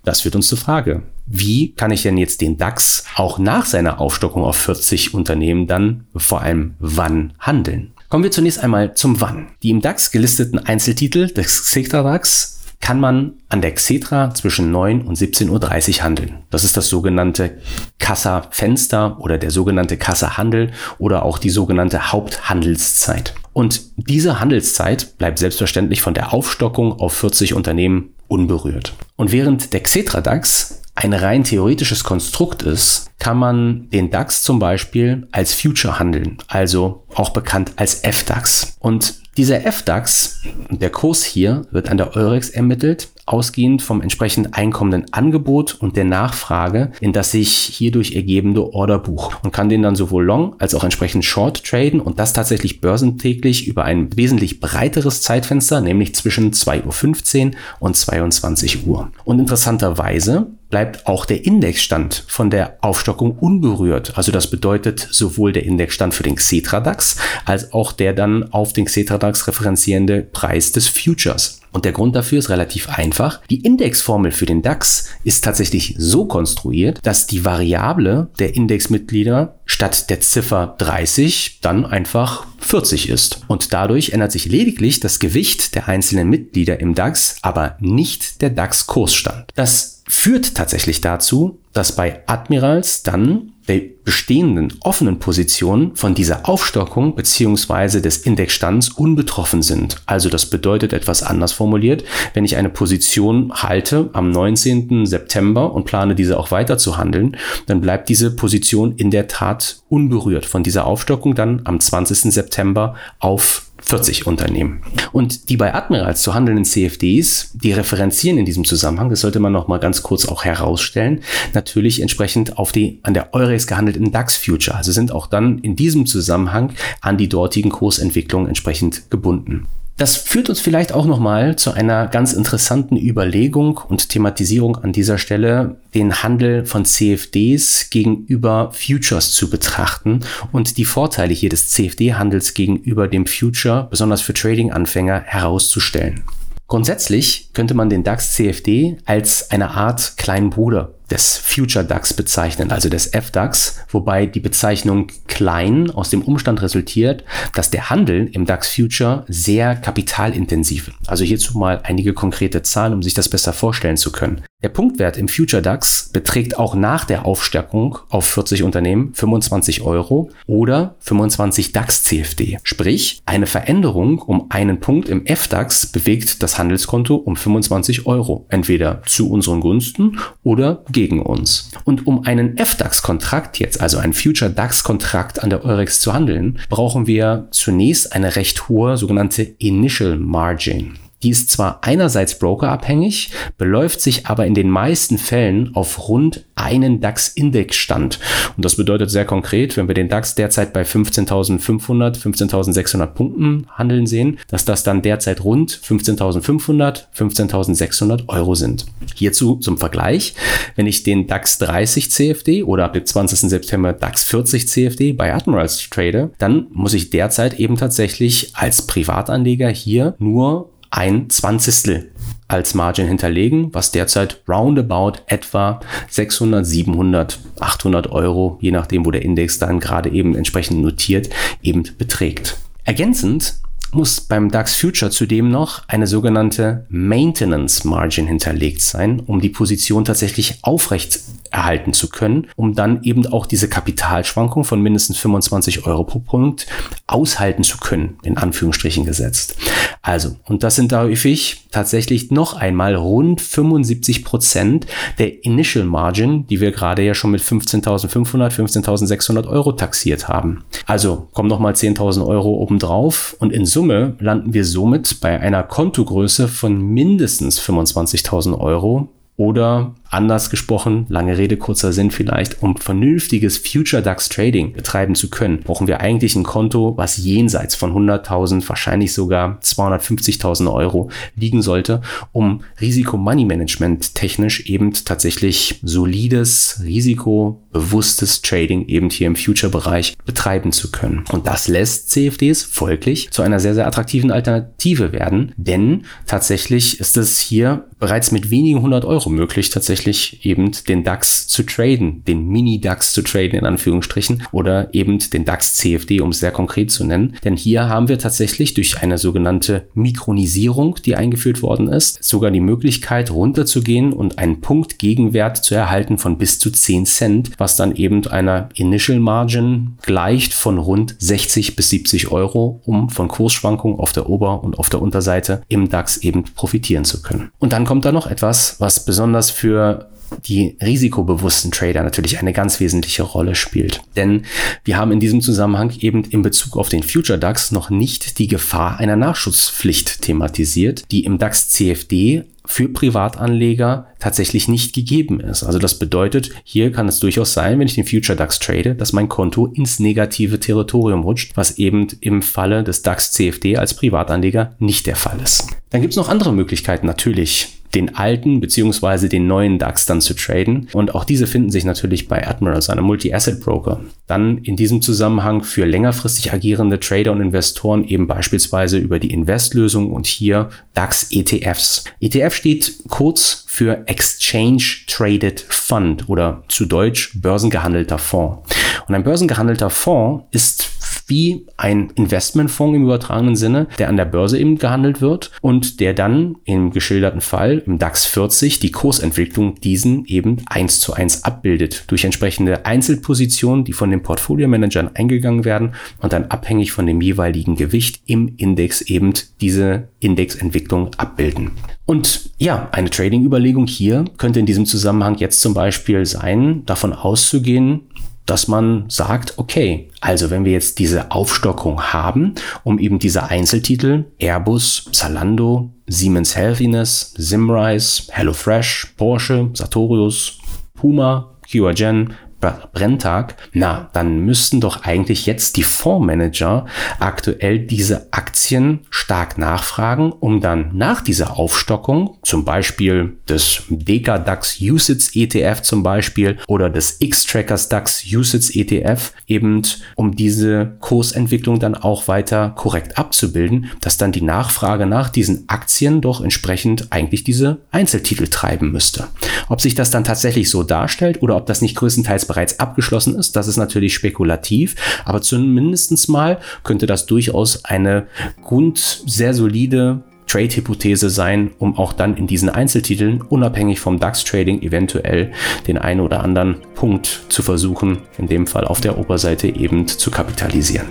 Das 0.04 0.20
führt 0.20 0.34
uns 0.34 0.48
zur 0.48 0.58
Frage, 0.58 1.02
wie 1.34 1.72
kann 1.72 1.90
ich 1.90 2.02
denn 2.02 2.18
jetzt 2.18 2.42
den 2.42 2.58
DAX 2.58 3.06
auch 3.16 3.38
nach 3.38 3.64
seiner 3.64 4.02
Aufstockung 4.02 4.44
auf 4.44 4.56
40 4.56 5.14
Unternehmen 5.14 5.66
dann 5.66 6.04
vor 6.14 6.42
allem 6.42 6.74
wann 6.78 7.32
handeln? 7.38 7.92
Kommen 8.10 8.22
wir 8.22 8.30
zunächst 8.30 8.62
einmal 8.62 8.92
zum 8.92 9.22
Wann. 9.22 9.48
Die 9.62 9.70
im 9.70 9.80
DAX 9.80 10.10
gelisteten 10.10 10.58
Einzeltitel 10.58 11.28
des 11.28 11.62
Xetra 11.62 12.02
DAX 12.02 12.60
kann 12.82 13.00
man 13.00 13.32
an 13.48 13.62
der 13.62 13.72
Xetra 13.72 14.34
zwischen 14.34 14.70
9 14.72 15.00
und 15.00 15.16
17.30 15.16 15.48
Uhr 15.96 16.04
handeln. 16.04 16.34
Das 16.50 16.64
ist 16.64 16.76
das 16.76 16.88
sogenannte 16.88 17.56
Kassa-Fenster 17.98 19.18
oder 19.18 19.38
der 19.38 19.50
sogenannte 19.50 19.96
Kassa-Handel 19.96 20.72
oder 20.98 21.24
auch 21.24 21.38
die 21.38 21.48
sogenannte 21.48 22.12
Haupthandelszeit. 22.12 23.32
Und 23.54 23.80
diese 23.96 24.38
Handelszeit 24.38 25.16
bleibt 25.16 25.38
selbstverständlich 25.38 26.02
von 26.02 26.12
der 26.12 26.34
Aufstockung 26.34 26.92
auf 27.00 27.14
40 27.14 27.54
Unternehmen 27.54 28.12
unberührt. 28.28 28.92
Und 29.16 29.32
während 29.32 29.72
der 29.72 29.82
Xetra 29.82 30.20
DAX 30.20 30.81
ein 30.94 31.14
rein 31.14 31.44
theoretisches 31.44 32.04
Konstrukt 32.04 32.62
ist, 32.62 33.10
kann 33.18 33.38
man 33.38 33.88
den 33.90 34.10
DAX 34.10 34.42
zum 34.42 34.58
Beispiel 34.58 35.26
als 35.32 35.54
Future 35.54 35.98
handeln, 35.98 36.38
also 36.48 37.04
auch 37.14 37.30
bekannt 37.30 37.72
als 37.76 37.94
FDAX. 38.04 38.76
Und 38.78 39.22
dieser 39.38 39.64
FDAX, 39.64 40.42
der 40.68 40.90
Kurs 40.90 41.24
hier, 41.24 41.62
wird 41.70 41.88
an 41.88 41.96
der 41.96 42.14
Eurex 42.14 42.50
ermittelt, 42.50 43.08
ausgehend 43.24 43.80
vom 43.80 44.02
entsprechend 44.02 44.54
einkommenden 44.54 45.10
Angebot 45.14 45.74
und 45.74 45.96
der 45.96 46.04
Nachfrage 46.04 46.92
in 47.00 47.14
das 47.14 47.30
sich 47.30 47.50
hierdurch 47.50 48.14
ergebende 48.14 48.74
Orderbuch 48.74 49.42
und 49.42 49.52
kann 49.52 49.70
den 49.70 49.80
dann 49.80 49.96
sowohl 49.96 50.24
long 50.24 50.56
als 50.58 50.74
auch 50.74 50.84
entsprechend 50.84 51.24
short 51.24 51.64
traden 51.64 52.00
und 52.00 52.18
das 52.18 52.34
tatsächlich 52.34 52.82
börsentäglich 52.82 53.66
über 53.66 53.84
ein 53.84 54.14
wesentlich 54.14 54.60
breiteres 54.60 55.22
Zeitfenster, 55.22 55.80
nämlich 55.80 56.14
zwischen 56.14 56.52
2.15 56.52 57.46
Uhr 57.46 57.52
und 57.78 57.96
22 57.96 58.86
Uhr. 58.86 59.10
Und 59.24 59.38
interessanterweise 59.38 60.48
bleibt 60.72 61.06
auch 61.06 61.26
der 61.26 61.44
Indexstand 61.44 62.24
von 62.26 62.48
der 62.48 62.78
Aufstockung 62.80 63.38
unberührt. 63.38 64.16
Also 64.16 64.32
das 64.32 64.50
bedeutet 64.50 65.06
sowohl 65.10 65.52
der 65.52 65.64
Indexstand 65.64 66.14
für 66.14 66.22
den 66.22 66.34
Xetra 66.34 66.80
DAX 66.80 67.18
als 67.44 67.74
auch 67.74 67.92
der 67.92 68.14
dann 68.14 68.50
auf 68.52 68.72
den 68.72 68.86
Xetra 68.86 69.18
DAX 69.18 69.46
referenzierende 69.46 70.22
Preis 70.22 70.72
des 70.72 70.88
Futures. 70.88 71.60
Und 71.72 71.84
der 71.84 71.92
Grund 71.92 72.16
dafür 72.16 72.38
ist 72.38 72.50
relativ 72.50 72.88
einfach. 72.88 73.40
Die 73.48 73.60
Indexformel 73.60 74.32
für 74.32 74.46
den 74.46 74.62
DAX 74.62 75.08
ist 75.24 75.44
tatsächlich 75.44 75.94
so 75.98 76.26
konstruiert, 76.26 77.00
dass 77.02 77.26
die 77.26 77.44
Variable 77.44 78.28
der 78.38 78.54
Indexmitglieder 78.54 79.58
statt 79.66 80.08
der 80.10 80.20
Ziffer 80.20 80.74
30 80.78 81.60
dann 81.60 81.86
einfach 81.86 82.46
40 82.60 83.08
ist. 83.08 83.40
Und 83.46 83.72
dadurch 83.72 84.10
ändert 84.10 84.32
sich 84.32 84.46
lediglich 84.46 85.00
das 85.00 85.18
Gewicht 85.18 85.74
der 85.74 85.88
einzelnen 85.88 86.28
Mitglieder 86.28 86.80
im 86.80 86.94
DAX, 86.94 87.36
aber 87.42 87.76
nicht 87.80 88.40
der 88.40 88.50
DAX-Kursstand. 88.50 89.50
Das 89.54 89.91
führt 90.14 90.54
tatsächlich 90.54 91.00
dazu, 91.00 91.58
dass 91.72 91.96
bei 91.96 92.20
Admirals 92.26 93.02
dann 93.02 93.52
der 93.68 93.80
bestehenden 94.04 94.74
offenen 94.80 95.20
Positionen 95.20 95.94
von 95.94 96.14
dieser 96.14 96.48
Aufstockung 96.48 97.14
beziehungsweise 97.14 98.02
des 98.02 98.18
Indexstands 98.18 98.88
unbetroffen 98.88 99.62
sind. 99.62 99.96
Also 100.04 100.28
das 100.28 100.46
bedeutet 100.46 100.92
etwas 100.92 101.22
anders 101.22 101.52
formuliert, 101.52 102.04
wenn 102.34 102.44
ich 102.44 102.56
eine 102.56 102.68
Position 102.68 103.52
halte 103.54 104.10
am 104.12 104.30
19. 104.30 105.06
September 105.06 105.72
und 105.72 105.84
plane 105.84 106.14
diese 106.16 106.38
auch 106.38 106.50
weiter 106.50 106.76
zu 106.76 106.96
handeln, 106.96 107.36
dann 107.66 107.80
bleibt 107.80 108.08
diese 108.08 108.34
Position 108.34 108.96
in 108.96 109.10
der 109.10 109.28
Tat 109.28 109.82
unberührt 109.88 110.44
von 110.44 110.64
dieser 110.64 110.84
Aufstockung 110.84 111.34
dann 111.34 111.62
am 111.64 111.78
20. 111.78 112.32
September 112.32 112.96
auf 113.20 113.61
40 113.82 114.26
Unternehmen. 114.26 114.82
Und 115.12 115.48
die 115.48 115.56
bei 115.56 115.74
Admirals 115.74 116.22
zu 116.22 116.34
handelnden 116.34 116.64
CFDs, 116.64 117.50
die 117.54 117.72
referenzieren 117.72 118.38
in 118.38 118.44
diesem 118.44 118.64
Zusammenhang, 118.64 119.10
das 119.10 119.20
sollte 119.20 119.40
man 119.40 119.52
noch 119.52 119.68
mal 119.68 119.78
ganz 119.78 120.02
kurz 120.02 120.26
auch 120.26 120.44
herausstellen, 120.44 121.20
natürlich 121.52 122.00
entsprechend 122.00 122.58
auf 122.58 122.72
die 122.72 123.00
an 123.02 123.14
der 123.14 123.34
Eurex 123.34 123.66
gehandelten 123.66 124.12
DAX 124.12 124.36
Future. 124.36 124.76
Also 124.76 124.92
sind 124.92 125.12
auch 125.12 125.26
dann 125.26 125.58
in 125.58 125.76
diesem 125.76 126.06
Zusammenhang 126.06 126.72
an 127.00 127.18
die 127.18 127.28
dortigen 127.28 127.70
Kursentwicklungen 127.70 128.48
entsprechend 128.48 129.10
gebunden. 129.10 129.66
Das 129.96 130.16
führt 130.16 130.48
uns 130.48 130.60
vielleicht 130.60 130.92
auch 130.92 131.06
nochmal 131.06 131.56
zu 131.56 131.72
einer 131.72 132.08
ganz 132.08 132.32
interessanten 132.32 132.96
Überlegung 132.96 133.78
und 133.88 134.08
Thematisierung 134.08 134.76
an 134.76 134.92
dieser 134.92 135.18
Stelle, 135.18 135.76
den 135.94 136.22
Handel 136.22 136.64
von 136.64 136.84
CFDs 136.84 137.90
gegenüber 137.90 138.72
Futures 138.72 139.32
zu 139.32 139.50
betrachten 139.50 140.20
und 140.50 140.78
die 140.78 140.86
Vorteile 140.86 141.34
hier 141.34 141.50
des 141.50 141.68
CFD-Handels 141.68 142.54
gegenüber 142.54 143.06
dem 143.06 143.26
Future, 143.26 143.86
besonders 143.90 144.22
für 144.22 144.34
Trading-Anfänger, 144.34 145.22
herauszustellen. 145.24 146.22
Grundsätzlich 146.68 147.50
könnte 147.52 147.74
man 147.74 147.90
den 147.90 148.02
DAX 148.02 148.32
CFD 148.32 148.96
als 149.04 149.50
eine 149.50 149.72
Art 149.72 150.16
kleinen 150.16 150.48
Bruder 150.48 150.94
des 151.12 151.36
Future 151.36 151.84
DAX 151.84 152.14
bezeichnen, 152.14 152.72
also 152.72 152.88
des 152.88 153.06
FDAX, 153.06 153.84
wobei 153.90 154.24
die 154.24 154.40
Bezeichnung 154.40 155.08
klein 155.28 155.90
aus 155.90 156.08
dem 156.08 156.22
Umstand 156.22 156.62
resultiert, 156.62 157.22
dass 157.54 157.70
der 157.70 157.90
Handel 157.90 158.30
im 158.32 158.46
DAX 158.46 158.68
Future 158.68 159.24
sehr 159.28 159.76
kapitalintensiv 159.76 160.88
ist. 160.88 160.96
Also 161.06 161.24
hierzu 161.24 161.58
mal 161.58 161.80
einige 161.84 162.14
konkrete 162.14 162.62
Zahlen, 162.62 162.94
um 162.94 163.02
sich 163.02 163.12
das 163.12 163.28
besser 163.28 163.52
vorstellen 163.52 163.98
zu 163.98 164.10
können. 164.10 164.42
Der 164.62 164.68
Punktwert 164.68 165.16
im 165.16 165.26
Future 165.26 165.60
DAX 165.60 166.10
beträgt 166.12 166.56
auch 166.56 166.76
nach 166.76 167.04
der 167.04 167.26
Aufstärkung 167.26 167.98
auf 168.08 168.26
40 168.26 168.62
Unternehmen 168.62 169.12
25 169.12 169.82
Euro 169.82 170.30
oder 170.46 170.94
25 171.00 171.72
DAX 171.72 172.04
CFD. 172.04 172.58
Sprich, 172.62 173.20
eine 173.26 173.46
Veränderung 173.46 174.20
um 174.20 174.46
einen 174.50 174.78
Punkt 174.78 175.08
im 175.08 175.26
FDAX 175.26 175.86
bewegt 175.86 176.44
das 176.44 176.58
Handelskonto 176.58 177.16
um 177.16 177.34
25 177.34 178.06
Euro, 178.06 178.46
entweder 178.50 179.02
zu 179.04 179.30
unseren 179.30 179.60
Gunsten 179.60 180.20
oder 180.44 180.84
gegen 180.92 181.01
gegen 181.02 181.20
uns. 181.20 181.70
Und 181.82 182.06
um 182.06 182.24
einen 182.26 182.56
FDAX-Kontrakt 182.56 183.58
jetzt, 183.58 183.80
also 183.80 183.98
einen 183.98 184.12
Future 184.12 184.50
DAX-Kontrakt 184.50 185.42
an 185.42 185.50
der 185.50 185.64
Eurex 185.64 186.00
zu 186.00 186.12
handeln, 186.12 186.60
brauchen 186.68 187.08
wir 187.08 187.48
zunächst 187.50 188.12
eine 188.12 188.36
recht 188.36 188.68
hohe 188.68 188.96
sogenannte 188.96 189.42
Initial 189.42 190.16
Margin. 190.16 190.94
Die 191.22 191.30
ist 191.30 191.50
zwar 191.50 191.78
einerseits 191.82 192.38
brokerabhängig, 192.38 193.30
beläuft 193.58 194.00
sich 194.00 194.26
aber 194.26 194.46
in 194.46 194.54
den 194.54 194.70
meisten 194.70 195.18
Fällen 195.18 195.74
auf 195.74 196.08
rund 196.08 196.44
einen 196.54 197.00
DAX-Indexstand. 197.00 198.18
Und 198.56 198.64
das 198.64 198.76
bedeutet 198.76 199.10
sehr 199.10 199.24
konkret, 199.24 199.76
wenn 199.76 199.88
wir 199.88 199.94
den 199.94 200.08
DAX 200.08 200.34
derzeit 200.34 200.72
bei 200.72 200.82
15.500, 200.82 202.18
15.600 202.18 203.06
Punkten 203.06 203.66
handeln 203.70 204.06
sehen, 204.06 204.38
dass 204.48 204.64
das 204.64 204.82
dann 204.82 205.02
derzeit 205.02 205.44
rund 205.44 205.72
15.500, 205.72 207.04
15.600 207.16 208.28
Euro 208.28 208.54
sind. 208.54 208.86
Hierzu 209.14 209.56
zum 209.56 209.78
Vergleich, 209.78 210.34
wenn 210.76 210.86
ich 210.86 211.02
den 211.02 211.26
DAX 211.26 211.58
30 211.58 212.10
CFD 212.10 212.62
oder 212.64 212.84
ab 212.84 212.94
dem 212.94 213.06
20. 213.06 213.50
September 213.50 213.92
DAX 213.92 214.24
40 214.24 214.68
CFD 214.68 215.12
bei 215.12 215.34
Admirals 215.34 215.88
trade, 215.88 216.30
dann 216.38 216.66
muss 216.72 216.94
ich 216.94 217.10
derzeit 217.10 217.58
eben 217.58 217.76
tatsächlich 217.76 218.50
als 218.54 218.82
Privatanleger 218.86 219.68
hier 219.68 220.14
nur 220.18 220.71
ein 220.92 221.30
Zwanzigstel 221.30 222.12
als 222.48 222.74
Margin 222.74 223.08
hinterlegen, 223.08 223.72
was 223.72 223.92
derzeit 223.92 224.42
roundabout 224.46 225.22
etwa 225.26 225.80
600, 226.08 226.66
700, 226.66 227.40
800 227.58 228.12
Euro, 228.12 228.58
je 228.60 228.70
nachdem, 228.70 229.06
wo 229.06 229.10
der 229.10 229.22
Index 229.22 229.58
dann 229.58 229.80
gerade 229.80 230.10
eben 230.10 230.36
entsprechend 230.36 230.82
notiert, 230.82 231.30
eben 231.62 231.82
beträgt. 231.96 232.58
Ergänzend 232.84 233.54
muss 233.92 234.20
beim 234.20 234.50
DAX 234.50 234.74
Future 234.74 235.10
zudem 235.10 235.50
noch 235.50 235.86
eine 235.88 236.06
sogenannte 236.06 236.86
Maintenance 236.88 237.84
Margin 237.84 238.26
hinterlegt 238.26 238.82
sein, 238.82 239.20
um 239.20 239.40
die 239.40 239.50
Position 239.50 240.04
tatsächlich 240.04 240.58
aufrecht 240.62 241.20
erhalten 241.52 241.92
zu 241.92 242.08
können, 242.08 242.48
um 242.56 242.74
dann 242.74 243.02
eben 243.02 243.26
auch 243.26 243.46
diese 243.46 243.68
Kapitalschwankung 243.68 244.64
von 244.64 244.80
mindestens 244.80 245.18
25 245.18 245.86
Euro 245.86 246.04
pro 246.04 246.18
Punkt 246.18 246.66
aushalten 247.06 247.62
zu 247.62 247.78
können, 247.78 248.18
in 248.22 248.36
Anführungsstrichen 248.36 249.04
gesetzt. 249.04 249.56
Also, 250.00 250.36
und 250.44 250.62
das 250.62 250.74
sind 250.74 250.92
da 250.92 251.02
häufig 251.02 251.68
tatsächlich 251.70 252.30
noch 252.30 252.54
einmal 252.54 252.94
rund 252.94 253.40
75 253.40 254.24
Prozent 254.24 254.86
der 255.18 255.44
Initial 255.44 255.84
Margin, 255.84 256.46
die 256.48 256.60
wir 256.60 256.72
gerade 256.72 257.02
ja 257.02 257.14
schon 257.14 257.30
mit 257.30 257.40
15.500, 257.40 258.50
15.600 258.50 259.46
Euro 259.46 259.72
taxiert 259.72 260.28
haben. 260.28 260.64
Also 260.86 261.28
kommen 261.32 261.48
nochmal 261.48 261.74
10.000 261.74 262.26
Euro 262.26 262.50
obendrauf 262.54 263.36
und 263.38 263.52
in 263.52 263.66
Summe 263.66 264.16
landen 264.18 264.54
wir 264.54 264.64
somit 264.64 265.20
bei 265.20 265.38
einer 265.38 265.62
Kontogröße 265.62 266.48
von 266.48 266.80
mindestens 266.80 267.60
25.000 267.60 268.58
Euro 268.58 269.08
oder 269.36 269.94
Anders 270.12 270.50
gesprochen, 270.50 271.06
lange 271.08 271.38
Rede, 271.38 271.56
kurzer 271.56 271.90
Sinn 271.94 272.10
vielleicht, 272.10 272.62
um 272.62 272.76
vernünftiges 272.76 273.56
Future 273.56 274.02
DAX 274.02 274.28
Trading 274.28 274.74
betreiben 274.74 275.14
zu 275.14 275.30
können, 275.30 275.60
brauchen 275.60 275.86
wir 275.86 276.00
eigentlich 276.00 276.36
ein 276.36 276.42
Konto, 276.42 276.98
was 276.98 277.16
jenseits 277.16 277.74
von 277.74 277.94
100.000, 277.94 278.68
wahrscheinlich 278.68 279.14
sogar 279.14 279.58
250.000 279.62 280.70
Euro 280.70 281.08
liegen 281.34 281.62
sollte, 281.62 282.02
um 282.32 282.60
Risiko-Money-Management 282.78 284.14
technisch 284.14 284.66
eben 284.66 284.92
tatsächlich 284.92 285.80
solides, 285.82 286.82
risikobewusstes 286.84 288.42
Trading 288.42 288.88
eben 288.88 289.08
hier 289.08 289.28
im 289.28 289.36
Future-Bereich 289.36 290.18
betreiben 290.26 290.72
zu 290.72 290.90
können. 290.90 291.24
Und 291.32 291.46
das 291.46 291.68
lässt 291.68 292.10
CFDs 292.10 292.64
folglich 292.64 293.30
zu 293.30 293.40
einer 293.40 293.60
sehr, 293.60 293.74
sehr 293.74 293.86
attraktiven 293.86 294.30
Alternative 294.30 295.12
werden, 295.12 295.54
denn 295.56 296.04
tatsächlich 296.26 297.00
ist 297.00 297.16
es 297.16 297.40
hier 297.40 297.86
bereits 297.98 298.30
mit 298.30 298.50
wenigen 298.50 298.82
hundert 298.82 299.06
Euro 299.06 299.21
möglich, 299.30 299.70
tatsächlich 299.70 300.44
eben 300.44 300.72
den 300.88 301.04
DAX 301.04 301.46
zu 301.48 301.62
traden, 301.62 302.24
den 302.24 302.46
Mini-DAX 302.48 303.12
zu 303.12 303.22
traden 303.22 303.58
in 303.58 303.66
Anführungsstrichen 303.66 304.44
oder 304.52 304.92
eben 304.94 305.18
den 305.18 305.44
DAX 305.44 305.76
CFD, 305.76 306.20
um 306.20 306.30
es 306.30 306.40
sehr 306.40 306.50
konkret 306.50 306.90
zu 306.90 307.04
nennen. 307.04 307.36
Denn 307.44 307.56
hier 307.56 307.88
haben 307.88 308.08
wir 308.08 308.18
tatsächlich 308.18 308.74
durch 308.74 309.02
eine 309.02 309.18
sogenannte 309.18 309.88
Mikronisierung, 309.94 310.96
die 311.04 311.16
eingeführt 311.16 311.62
worden 311.62 311.88
ist, 311.88 312.22
sogar 312.22 312.50
die 312.50 312.60
Möglichkeit 312.60 313.30
runterzugehen 313.30 314.12
und 314.12 314.38
einen 314.38 314.60
Punkt 314.60 314.98
Gegenwert 314.98 315.58
zu 315.58 315.74
erhalten 315.74 316.18
von 316.18 316.38
bis 316.38 316.58
zu 316.58 316.70
10 316.70 317.06
Cent, 317.06 317.50
was 317.58 317.76
dann 317.76 317.96
eben 317.96 318.26
einer 318.26 318.68
Initial 318.74 319.18
Margin 319.18 319.96
gleicht 320.02 320.54
von 320.54 320.78
rund 320.78 321.16
60 321.18 321.76
bis 321.76 321.90
70 321.90 322.30
Euro, 322.30 322.80
um 322.84 323.10
von 323.10 323.28
Kursschwankungen 323.28 323.98
auf 323.98 324.12
der 324.12 324.28
Ober- 324.28 324.62
und 324.62 324.78
auf 324.78 324.88
der 324.88 325.02
Unterseite 325.02 325.62
im 325.68 325.88
DAX 325.88 326.18
eben 326.18 326.44
profitieren 326.54 327.04
zu 327.04 327.22
können. 327.22 327.50
Und 327.58 327.72
dann 327.72 327.84
kommt 327.84 328.04
da 328.04 328.12
noch 328.12 328.26
etwas, 328.26 328.76
was 328.78 329.04
besonders 329.12 329.50
für 329.50 330.08
die 330.46 330.78
risikobewussten 330.80 331.70
Trader 331.70 332.02
natürlich 332.02 332.38
eine 332.38 332.54
ganz 332.54 332.80
wesentliche 332.80 333.22
Rolle 333.22 333.54
spielt. 333.54 334.00
Denn 334.16 334.46
wir 334.84 334.96
haben 334.96 335.12
in 335.12 335.20
diesem 335.20 335.42
Zusammenhang 335.42 335.92
eben 336.00 336.24
in 336.24 336.40
Bezug 336.40 336.78
auf 336.78 336.88
den 336.88 337.02
Future 337.02 337.38
DAX 337.38 337.72
noch 337.72 337.90
nicht 337.90 338.38
die 338.38 338.48
Gefahr 338.48 338.98
einer 338.98 339.16
Nachschusspflicht 339.16 340.22
thematisiert, 340.22 341.04
die 341.10 341.26
im 341.26 341.36
DAX 341.36 341.68
CFD 341.68 342.44
für 342.64 342.88
Privatanleger 342.88 344.06
tatsächlich 344.18 344.66
nicht 344.66 344.94
gegeben 344.94 345.40
ist. 345.40 345.62
Also 345.62 345.78
das 345.78 345.98
bedeutet, 345.98 346.52
hier 346.64 346.90
kann 346.90 347.06
es 347.06 347.20
durchaus 347.20 347.52
sein, 347.52 347.78
wenn 347.78 347.86
ich 347.88 347.96
den 347.96 348.06
Future 348.06 348.34
DAX 348.34 348.60
trade, 348.60 348.94
dass 348.94 349.12
mein 349.12 349.28
Konto 349.28 349.66
ins 349.66 350.00
negative 350.00 350.58
Territorium 350.58 351.22
rutscht, 351.24 351.52
was 351.54 351.76
eben 351.76 352.06
im 352.22 352.40
Falle 352.40 352.82
des 352.82 353.02
DAX 353.02 353.32
CFD 353.32 353.76
als 353.76 353.92
Privatanleger 353.92 354.74
nicht 354.78 355.04
der 355.04 355.16
Fall 355.16 355.38
ist. 355.44 355.66
Dann 355.90 356.00
gibt 356.00 356.14
es 356.14 356.16
noch 356.16 356.30
andere 356.30 356.54
Möglichkeiten 356.54 357.06
natürlich 357.06 357.81
den 357.94 358.16
alten 358.16 358.60
beziehungsweise 358.60 359.28
den 359.28 359.46
neuen 359.46 359.78
DAX 359.78 360.06
dann 360.06 360.20
zu 360.20 360.34
traden. 360.34 360.88
Und 360.92 361.14
auch 361.14 361.24
diese 361.24 361.46
finden 361.46 361.70
sich 361.70 361.84
natürlich 361.84 362.28
bei 362.28 362.46
Admiral, 362.46 362.82
seinem 362.82 363.04
Multi-Asset-Broker. 363.04 364.00
Dann 364.26 364.58
in 364.58 364.76
diesem 364.76 365.02
Zusammenhang 365.02 365.62
für 365.62 365.84
längerfristig 365.84 366.52
agierende 366.52 366.98
Trader 367.00 367.32
und 367.32 367.40
Investoren 367.40 368.04
eben 368.04 368.26
beispielsweise 368.26 368.98
über 368.98 369.18
die 369.18 369.32
Invest-Lösung 369.32 370.12
und 370.12 370.26
hier 370.26 370.70
DAX-ETFs. 370.94 372.04
ETF 372.20 372.54
steht 372.54 372.94
kurz 373.08 373.64
für 373.68 374.06
Exchange 374.06 374.82
Traded 375.06 375.64
Fund 375.68 376.28
oder 376.28 376.62
zu 376.68 376.86
Deutsch 376.86 377.32
börsengehandelter 377.34 378.18
Fonds. 378.18 378.68
Und 379.08 379.14
ein 379.14 379.24
börsengehandelter 379.24 379.90
Fonds 379.90 380.44
ist 380.50 380.88
wie 381.26 381.66
ein 381.76 382.10
Investmentfonds 382.14 382.96
im 382.96 383.04
übertragenen 383.04 383.56
Sinne, 383.56 383.86
der 383.98 384.08
an 384.08 384.16
der 384.16 384.24
Börse 384.24 384.58
eben 384.58 384.78
gehandelt 384.78 385.20
wird 385.20 385.50
und 385.60 386.00
der 386.00 386.14
dann 386.14 386.56
im 386.64 386.90
geschilderten 386.90 387.40
Fall 387.40 387.82
im 387.86 387.98
DAX 387.98 388.26
40 388.26 388.80
die 388.80 388.90
Kursentwicklung 388.90 389.80
diesen 389.80 390.24
eben 390.26 390.58
eins 390.66 391.00
zu 391.00 391.14
eins 391.14 391.44
abbildet 391.44 392.04
durch 392.08 392.24
entsprechende 392.24 392.86
Einzelpositionen, 392.86 393.84
die 393.84 393.92
von 393.92 394.10
den 394.10 394.22
Portfolio-Managern 394.22 395.10
eingegangen 395.14 395.64
werden 395.64 395.94
und 396.20 396.32
dann 396.32 396.46
abhängig 396.46 396.92
von 396.92 397.06
dem 397.06 397.20
jeweiligen 397.20 397.76
Gewicht 397.76 398.22
im 398.26 398.54
Index 398.56 399.00
eben 399.02 399.32
diese 399.60 400.08
Indexentwicklung 400.20 401.10
abbilden. 401.16 401.72
Und 402.04 402.50
ja, 402.58 402.88
eine 402.92 403.10
Trading-Überlegung 403.10 403.86
hier 403.86 404.24
könnte 404.36 404.60
in 404.60 404.66
diesem 404.66 404.86
Zusammenhang 404.86 405.36
jetzt 405.38 405.60
zum 405.60 405.72
Beispiel 405.72 406.26
sein, 406.26 406.84
davon 406.84 407.12
auszugehen, 407.12 408.02
dass 408.46 408.68
man 408.68 409.04
sagt, 409.08 409.58
okay, 409.58 410.10
also 410.20 410.50
wenn 410.50 410.64
wir 410.64 410.72
jetzt 410.72 410.98
diese 410.98 411.30
Aufstockung 411.30 412.02
haben, 412.12 412.54
um 412.84 412.98
eben 412.98 413.18
diese 413.18 413.44
Einzeltitel 413.44 414.24
Airbus, 414.38 415.08
Zalando, 415.12 415.92
Siemens 416.06 416.56
Healthiness, 416.56 417.34
Simrise, 417.36 418.24
HelloFresh, 418.32 419.14
Porsche, 419.16 419.70
Sartorius, 419.74 420.58
Puma, 420.94 421.52
QRGen, 421.70 422.34
Brenntag, 422.70 423.56
na, 423.72 424.10
dann 424.12 424.40
müssten 424.40 424.80
doch 424.80 425.02
eigentlich 425.02 425.46
jetzt 425.46 425.76
die 425.76 425.82
Fondsmanager 425.82 426.86
aktuell 427.18 427.80
diese 427.80 428.32
Aktien 428.32 429.00
stark 429.10 429.58
nachfragen, 429.58 430.32
um 430.32 430.60
dann 430.60 430.90
nach 430.96 431.20
dieser 431.20 431.58
Aufstockung, 431.58 432.38
zum 432.42 432.64
Beispiel 432.64 433.36
des 433.48 433.82
Deka 433.88 434.38
DAX 434.38 434.80
USITS 434.80 435.34
ETF 435.34 435.82
zum 435.82 436.02
Beispiel 436.02 436.58
oder 436.68 436.90
des 436.90 437.16
X-Trackers 437.20 437.88
DAX 437.88 438.24
USITS 438.32 438.70
ETF, 438.70 439.32
eben 439.46 439.82
um 440.16 440.36
diese 440.36 440.96
Kursentwicklung 441.00 441.80
dann 441.80 441.94
auch 441.94 442.28
weiter 442.28 442.70
korrekt 442.76 443.18
abzubilden, 443.18 443.90
dass 444.00 444.16
dann 444.16 444.32
die 444.32 444.42
Nachfrage 444.42 445.06
nach 445.06 445.28
diesen 445.28 445.68
Aktien 445.68 446.20
doch 446.20 446.40
entsprechend 446.40 447.08
eigentlich 447.10 447.44
diese 447.44 447.78
Einzeltitel 447.90 448.46
treiben 448.48 448.92
müsste. 448.92 449.28
Ob 449.68 449.80
sich 449.80 449.94
das 449.94 450.10
dann 450.10 450.24
tatsächlich 450.24 450.70
so 450.70 450.82
darstellt 450.82 451.42
oder 451.42 451.56
ob 451.56 451.66
das 451.66 451.82
nicht 451.82 451.96
größtenteils 451.96 452.46
bereits 452.52 452.78
abgeschlossen 452.80 453.34
ist, 453.36 453.56
das 453.56 453.66
ist 453.66 453.78
natürlich 453.78 454.12
spekulativ, 454.14 454.94
aber 455.24 455.40
zumindest 455.40 456.28
mal 456.28 456.58
könnte 456.84 457.06
das 457.06 457.24
durchaus 457.24 457.86
eine 457.86 458.26
Grund 458.62 459.22
sehr 459.26 459.54
solide 459.54 460.22
Trade-Hypothese 460.46 461.30
sein, 461.30 461.70
um 461.78 461.96
auch 461.96 462.12
dann 462.12 462.36
in 462.36 462.46
diesen 462.46 462.68
Einzeltiteln 462.68 463.40
unabhängig 463.40 464.00
vom 464.00 464.20
DAX-Trading 464.20 464.82
eventuell 464.82 465.52
den 465.86 465.96
einen 465.96 466.20
oder 466.20 466.44
anderen 466.44 466.76
Punkt 466.94 467.46
zu 467.48 467.62
versuchen, 467.62 468.18
in 468.36 468.48
dem 468.48 468.66
Fall 468.66 468.84
auf 468.84 469.00
der 469.00 469.16
Oberseite 469.16 469.68
eben 469.68 470.06
zu 470.06 470.30
kapitalisieren. 470.30 471.06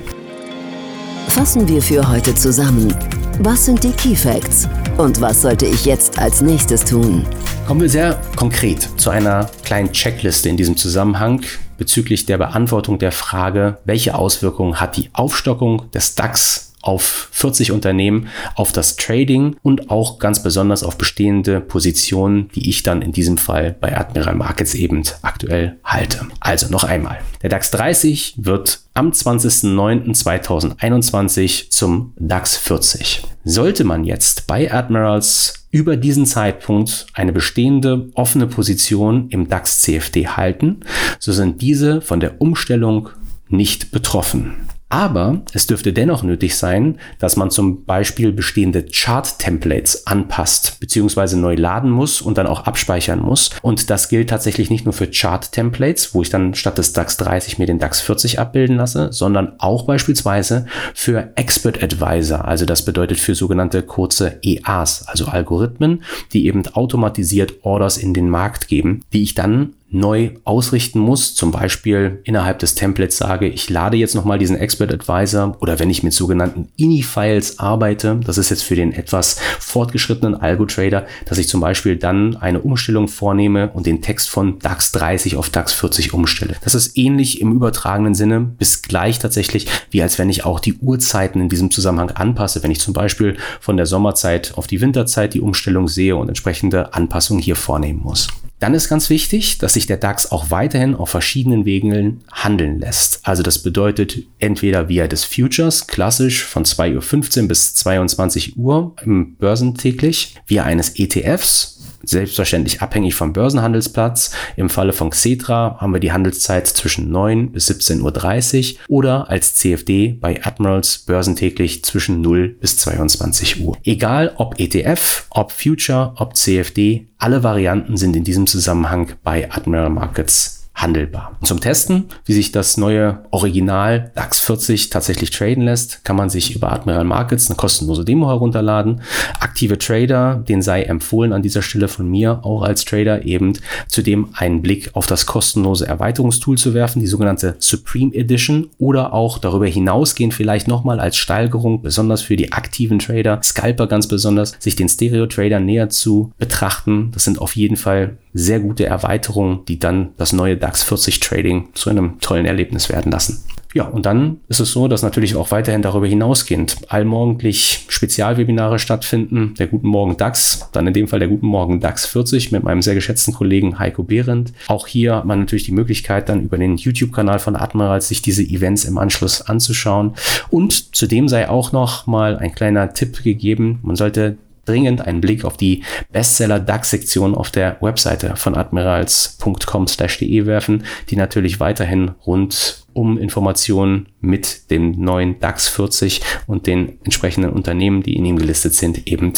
Fassen 1.28 1.68
wir 1.68 1.82
für 1.82 2.08
heute 2.08 2.36
zusammen. 2.36 2.94
Was 3.40 3.66
sind 3.66 3.84
die 3.84 3.92
Key 3.94 4.16
Facts? 4.16 4.70
Und 4.98 5.22
was 5.22 5.42
sollte 5.42 5.66
ich 5.66 5.86
jetzt 5.86 6.20
als 6.20 6.42
nächstes 6.42 6.86
tun? 6.86 7.26
Kommen 7.68 7.82
wir 7.82 7.90
sehr 7.90 8.20
konkret 8.36 8.88
zu 8.98 9.10
einer 9.10 9.50
kleinen 9.64 9.92
Checkliste 9.92 10.50
in 10.50 10.58
diesem 10.58 10.78
Zusammenhang 10.78 11.42
bezüglich 11.78 12.26
der 12.26 12.38
Beantwortung 12.38 13.00
der 13.00 13.12
Frage, 13.12 13.78
welche 13.86 14.16
Auswirkungen 14.16 14.80
hat 14.80 14.98
die 14.98 15.10
Aufstockung 15.14 15.90
des 15.92 16.16
DAX 16.16 16.72
auf 16.82 17.30
40 17.32 17.72
Unternehmen, 17.72 18.28
auf 18.56 18.72
das 18.72 18.96
Trading 18.96 19.56
und 19.62 19.90
auch 19.90 20.20
ganz 20.20 20.44
besonders 20.44 20.84
auf 20.84 20.98
bestehende 20.98 21.60
Positionen, 21.62 22.50
die 22.56 22.70
ich 22.70 22.84
dann 22.84 23.02
in 23.02 23.12
diesem 23.12 23.38
Fall 23.38 23.76
bei 23.80 23.98
Admiral 23.98 24.36
Markets 24.36 24.76
eben 24.76 25.02
aktuell 25.22 25.78
halte. 25.84 26.28
Also 26.40 26.68
noch 26.70 26.84
einmal. 26.84 27.20
Der 27.42 27.50
DAX 27.50 27.72
30 27.72 28.36
wird 28.38 28.82
am 28.94 29.10
20.09.2021 29.12 31.70
zum 31.70 32.14
DAX 32.18 32.58
40. 32.58 33.24
Sollte 33.44 33.84
man 33.84 34.04
jetzt 34.04 34.46
bei 34.46 34.72
Admirals 34.72 35.68
über 35.72 35.98
diesen 35.98 36.26
Zeitpunkt 36.26 37.08
eine 37.14 37.34
bestehende 37.34 38.10
offene 38.14 38.46
Position 38.46 39.30
im 39.30 39.48
DAX 39.48 39.82
CFD 39.82 40.28
halten, 40.28 40.82
so 41.18 41.32
sind 41.32 41.62
diese 41.62 42.02
von 42.02 42.20
der 42.20 42.42
Umstellung 42.42 43.10
nicht 43.48 43.92
betroffen. 43.92 44.68
Aber 44.92 45.42
es 45.54 45.68
dürfte 45.68 45.94
dennoch 45.94 46.22
nötig 46.22 46.58
sein, 46.58 46.98
dass 47.18 47.38
man 47.38 47.50
zum 47.50 47.86
Beispiel 47.86 48.34
bestehende 48.34 48.84
Chart-Templates 48.84 50.06
anpasst 50.06 50.82
bzw. 50.82 51.38
neu 51.38 51.56
laden 51.56 51.90
muss 51.90 52.22
und 52.22 52.38
dann 52.38 52.46
auch 52.46 52.66
abspeichern 52.66 53.22
muss. 53.22 53.52
Und 53.62 53.90
das 53.90 54.10
gilt 54.10 54.30
tatsächlich 54.30 54.70
nicht 54.70 54.84
nur 54.84 54.94
für 54.94 55.08
Chart-Templates, 55.08 56.14
wo 56.14 56.22
ich 56.22 56.30
dann 56.30 56.56
statt 56.56 56.78
des 56.78 56.92
DAX 56.92 57.16
30 57.16 57.58
mir 57.58 57.68
den 57.68 57.80
DAX 57.80 58.02
40 58.02 58.40
abbilden 58.40 58.76
lasse, 58.76 59.14
sondern 59.14 59.54
auch 59.60 59.86
beispielsweise 59.86 60.66
für 60.94 61.32
Expert 61.36 61.82
Advisor. 61.82 62.44
Also 62.44 62.66
das 62.66 62.84
bedeutet 62.84 63.18
für 63.18 63.34
sogenannte 63.34 63.84
kurze 63.84 64.40
EAs, 64.42 65.08
also 65.08 65.28
Algorithmen, 65.28 66.04
die 66.34 66.48
eben 66.48 66.68
automatisiert 66.68 67.64
Orders 67.64 67.98
in 67.98 68.14
den 68.14 68.30
Markt 68.30 68.68
geben, 68.68 69.00
die 69.14 69.24
ich 69.24 69.36
dann 69.36 69.74
neu 69.92 70.32
ausrichten 70.46 71.00
muss. 71.00 71.36
Zum 71.36 71.52
Beispiel 71.52 72.22
innerhalb 72.24 72.60
des 72.60 72.76
Templates 72.76 73.18
sage, 73.18 73.48
ich 73.48 73.70
lade 73.70 73.98
jetzt 73.98 74.16
nochmal 74.16 74.40
diesen 74.40 74.56
Expert 74.56 74.94
Advisor 74.94 75.58
oder 75.60 75.80
wenn 75.80 75.90
ich 75.90 76.04
mit 76.04 76.14
sogenannten 76.14 76.70
INI-Files 76.78 77.60
arbeite, 77.60 78.20
das 78.26 78.38
ist 78.38 78.50
jetzt 78.50 78.64
für 78.64 78.76
den 78.76 78.94
etwas 78.94 79.38
fortgeschrittenen 79.60 80.36
Algo-Trader, 80.36 81.06
dass 81.26 81.38
ich 81.38 81.48
zum 81.48 81.62
Beispiel 81.62 81.98
dann 81.98 82.38
eine 82.38 82.62
Umstellung 82.62 83.08
vornehme 83.08 83.70
und 83.72 83.86
den 83.86 84.02
Text 84.02 84.30
von 84.30 84.60
DAX 84.60 84.92
30 84.94 85.36
auf 85.36 85.50
DAX 85.50 85.74
40 85.74 86.14
umstelle. 86.14 86.56
Das 86.64 86.76
ist 86.76 86.98
ähnlich 86.98 87.42
im 87.42 87.52
übertragenen 87.52 88.16
Sinne 88.16 88.40
bis 88.40 88.82
gleich 88.82 89.20
tatsächlich, 89.20 89.68
wie 89.90 90.02
als 90.02 90.18
wenn 90.18 90.30
ich 90.30 90.46
auch 90.46 90.60
die 90.60 90.76
Uhrzeiten 90.76 91.42
in 91.42 91.50
diesem 91.50 91.72
Zusammenhang 91.72 92.12
anpasse. 92.12 92.64
Wenn 92.64 92.72
ich 92.72 92.80
zum 92.80 92.94
Beispiel 92.94 93.38
von 93.60 93.78
der 93.78 93.86
Sommerzeit 93.86 94.54
auf 94.56 94.68
die 94.68 94.82
Winterzeit 94.82 95.34
die 95.34 95.42
Umstellung 95.42 95.88
sehe 95.88 96.16
und 96.16 96.30
entsprechende 96.30 96.94
Anpassungen 96.94 97.44
hier 97.44 97.56
vornehmen 97.56 98.02
muss. 98.02 98.30
Dann 98.62 98.76
ist 98.76 98.90
ganz 98.90 99.10
wichtig, 99.10 99.58
dass 99.58 99.74
sich 99.74 99.88
der 99.88 99.98
DAX 99.98 100.32
auch 100.32 100.52
weiterhin 100.52 100.94
auf 100.94 101.10
verschiedenen 101.10 101.66
Wegen 101.66 102.22
handeln 102.32 102.80
lässt. 102.80 103.22
Also 103.24 103.42
das 103.42 103.64
bedeutet 103.64 104.20
entweder 104.38 104.88
via 104.88 105.08
des 105.08 105.26
Futures, 105.26 105.88
klassisch 105.88 106.44
von 106.44 106.64
2.15 106.64 107.42
Uhr 107.42 107.48
bis 107.48 107.74
22 107.74 108.58
Uhr 108.58 108.96
im 109.04 109.36
Börsen 109.36 109.74
täglich, 109.74 110.36
via 110.46 110.64
eines 110.64 111.00
ETFs, 111.00 111.81
selbstverständlich 112.04 112.82
abhängig 112.82 113.16
vom 113.16 113.34
Börsenhandelsplatz. 113.34 114.32
Im 114.56 114.70
Falle 114.70 114.94
von 114.94 115.10
Xetra 115.10 115.78
haben 115.80 115.94
wir 115.94 116.00
die 116.00 116.12
Handelszeit 116.12 116.68
zwischen 116.68 117.12
9 117.12 117.52
bis 117.52 117.70
17.30 117.70 118.74
Uhr 118.74 118.80
oder 118.88 119.30
als 119.30 119.56
CFD 119.56 120.18
bei 120.20 120.44
Admirals 120.44 121.00
börsentäglich 121.00 121.84
zwischen 121.84 122.22
0 122.22 122.50
bis 122.50 122.78
22 122.78 123.62
Uhr. 123.62 123.78
Egal 123.84 124.34
ob 124.38 124.60
ETF, 124.60 125.26
ob 125.30 125.52
Future, 125.52 126.14
ob 126.18 126.36
CFD, 126.36 127.08
alle 127.18 127.44
Varianten 127.44 127.98
sind 127.98 128.16
in 128.16 128.24
diesem 128.24 128.48
Zusammenhang 128.48 129.14
bei 129.24 129.52
Admiral 129.52 129.90
Markets 129.90 130.61
handelbar. 130.74 131.38
Zum 131.44 131.60
Testen, 131.60 132.06
wie 132.26 132.34
sich 132.34 132.52
das 132.52 132.78
neue 132.78 133.20
Original 133.32 134.12
DAX 134.16 134.40
40 134.40 134.90
tatsächlich 134.90 135.30
traden 135.30 135.66
lässt, 135.66 136.04
kann 136.04 136.16
man 136.16 136.30
sich 136.30 136.56
über 136.56 136.72
Admiral 136.72 137.04
Markets 137.04 137.50
eine 137.50 137.58
kostenlose 137.58 138.06
Demo 138.06 138.28
herunterladen. 138.28 139.02
Aktive 139.40 139.78
Trader, 139.78 140.44
den 140.48 140.62
sei 140.62 140.84
empfohlen 140.84 141.34
an 141.34 141.42
dieser 141.42 141.62
Stelle 141.62 141.88
von 141.88 142.10
mir 142.10 142.40
auch 142.44 142.64
als 142.64 142.86
Trader 142.86 143.26
eben 143.26 143.54
zudem 143.88 144.30
einen 144.34 144.62
Blick 144.62 144.90
auf 144.94 145.06
das 145.06 145.26
kostenlose 145.26 145.88
Erweiterungstool 145.88 146.58
zu 146.58 146.74
werfen, 146.74 147.00
die 147.00 147.08
sogenannte 147.08 147.56
Supreme 147.60 148.14
Edition 148.14 148.70
oder 148.78 149.14
auch 149.14 149.38
darüber 149.38 149.68
hinausgehend 149.68 150.34
vielleicht 150.34 150.68
nochmal 150.68 151.00
als 151.00 151.18
Steigerung, 151.18 151.82
besonders 151.82 152.22
für 152.22 152.36
die 152.36 152.54
aktiven 152.54 153.00
Trader, 153.00 153.40
Scalper 153.44 153.88
ganz 153.88 154.08
besonders, 154.08 154.56
sich 154.60 154.76
den 154.76 154.90
Stereo 154.90 155.28
Trader 155.28 155.60
näher 155.60 155.90
zu 155.90 156.32
betrachten. 156.40 157.12
Das 157.14 157.24
sind 157.24 157.40
auf 157.40 157.56
jeden 157.56 157.78
Fall 157.78 158.18
sehr 158.34 158.60
gute 158.60 158.86
Erweiterungen, 158.86 159.66
die 159.68 159.80
dann 159.80 160.10
das 160.18 160.34
neue 160.34 160.58
DAX 160.58 160.84
40 160.84 161.20
Trading 161.20 161.70
zu 161.74 161.90
einem 161.90 162.20
tollen 162.20 162.46
Erlebnis 162.46 162.90
werden 162.90 163.12
lassen. 163.12 163.44
Ja, 163.74 163.86
und 163.86 164.06
dann 164.06 164.42
ist 164.50 164.60
es 164.60 164.72
so, 164.72 164.90
dass 164.90 165.02
natürlich 165.02 165.36
auch 165.36 165.52
weiterhin 165.52 165.82
darüber 165.82 166.06
hinausgehend 166.06 166.78
allmorgendlich 166.90 167.86
Spezialwebinare 167.88 168.80
stattfinden. 168.80 169.54
Der 169.58 169.68
Guten 169.68 169.88
Morgen 169.88 170.18
DAX, 170.18 170.68
dann 170.74 170.88
in 170.88 170.94
dem 170.94 171.08
Fall 171.08 171.20
der 171.20 171.30
Guten 171.30 171.48
Morgen 171.48 171.80
DAX 171.80 172.06
40 172.06 172.52
mit 172.52 172.64
meinem 172.64 172.82
sehr 172.82 172.96
geschätzten 172.96 173.34
Kollegen 173.34 173.80
Heiko 173.80 174.04
Behrendt. 174.04 174.52
Auch 174.68 174.88
hier 174.88 175.16
hat 175.16 175.26
man 175.26 175.40
natürlich 175.40 175.64
die 175.64 175.72
Möglichkeit, 175.72 176.28
dann 176.28 176.44
über 176.44 176.58
den 176.58 176.76
YouTube-Kanal 176.76 177.40
von 177.40 177.56
Admiral 177.56 178.02
sich 178.02 178.22
diese 178.22 178.44
Events 178.44 178.84
im 178.84 178.98
Anschluss 178.98 179.42
anzuschauen. 179.42 180.16
Und 180.50 180.94
zudem 180.96 181.30
sei 181.30 181.48
auch 181.48 181.72
noch 181.72 182.08
mal 182.08 182.38
ein 182.38 182.54
kleiner 182.54 182.94
Tipp 182.94 183.24
gegeben. 183.24 183.80
Man 183.84 183.96
sollte 183.96 184.38
dringend 184.66 185.02
einen 185.02 185.22
Blick 185.22 185.46
auf 185.46 185.58
die 185.58 185.84
Bestseller 186.12 186.60
DAX-Sektion 186.60 187.36
auf 187.36 187.52
der 187.52 187.78
Webseite 187.82 188.36
von 188.36 188.56
admirals.com/de 188.56 190.46
werfen, 190.46 190.84
die 191.10 191.16
natürlich 191.16 191.60
weiterhin 191.60 192.12
rund 192.26 192.86
um 192.94 193.18
Informationen 193.18 194.10
mit 194.20 194.70
dem 194.70 194.92
neuen 194.92 195.40
DAX 195.40 195.68
40 195.70 196.22
und 196.48 196.68
den 196.68 197.00
entsprechenden 197.04 197.52
Unternehmen, 197.52 198.04
die 198.04 198.16
in 198.16 198.26
ihm 198.26 198.38
gelistet 198.38 198.76
sind, 198.76 199.08
eben 199.08 199.34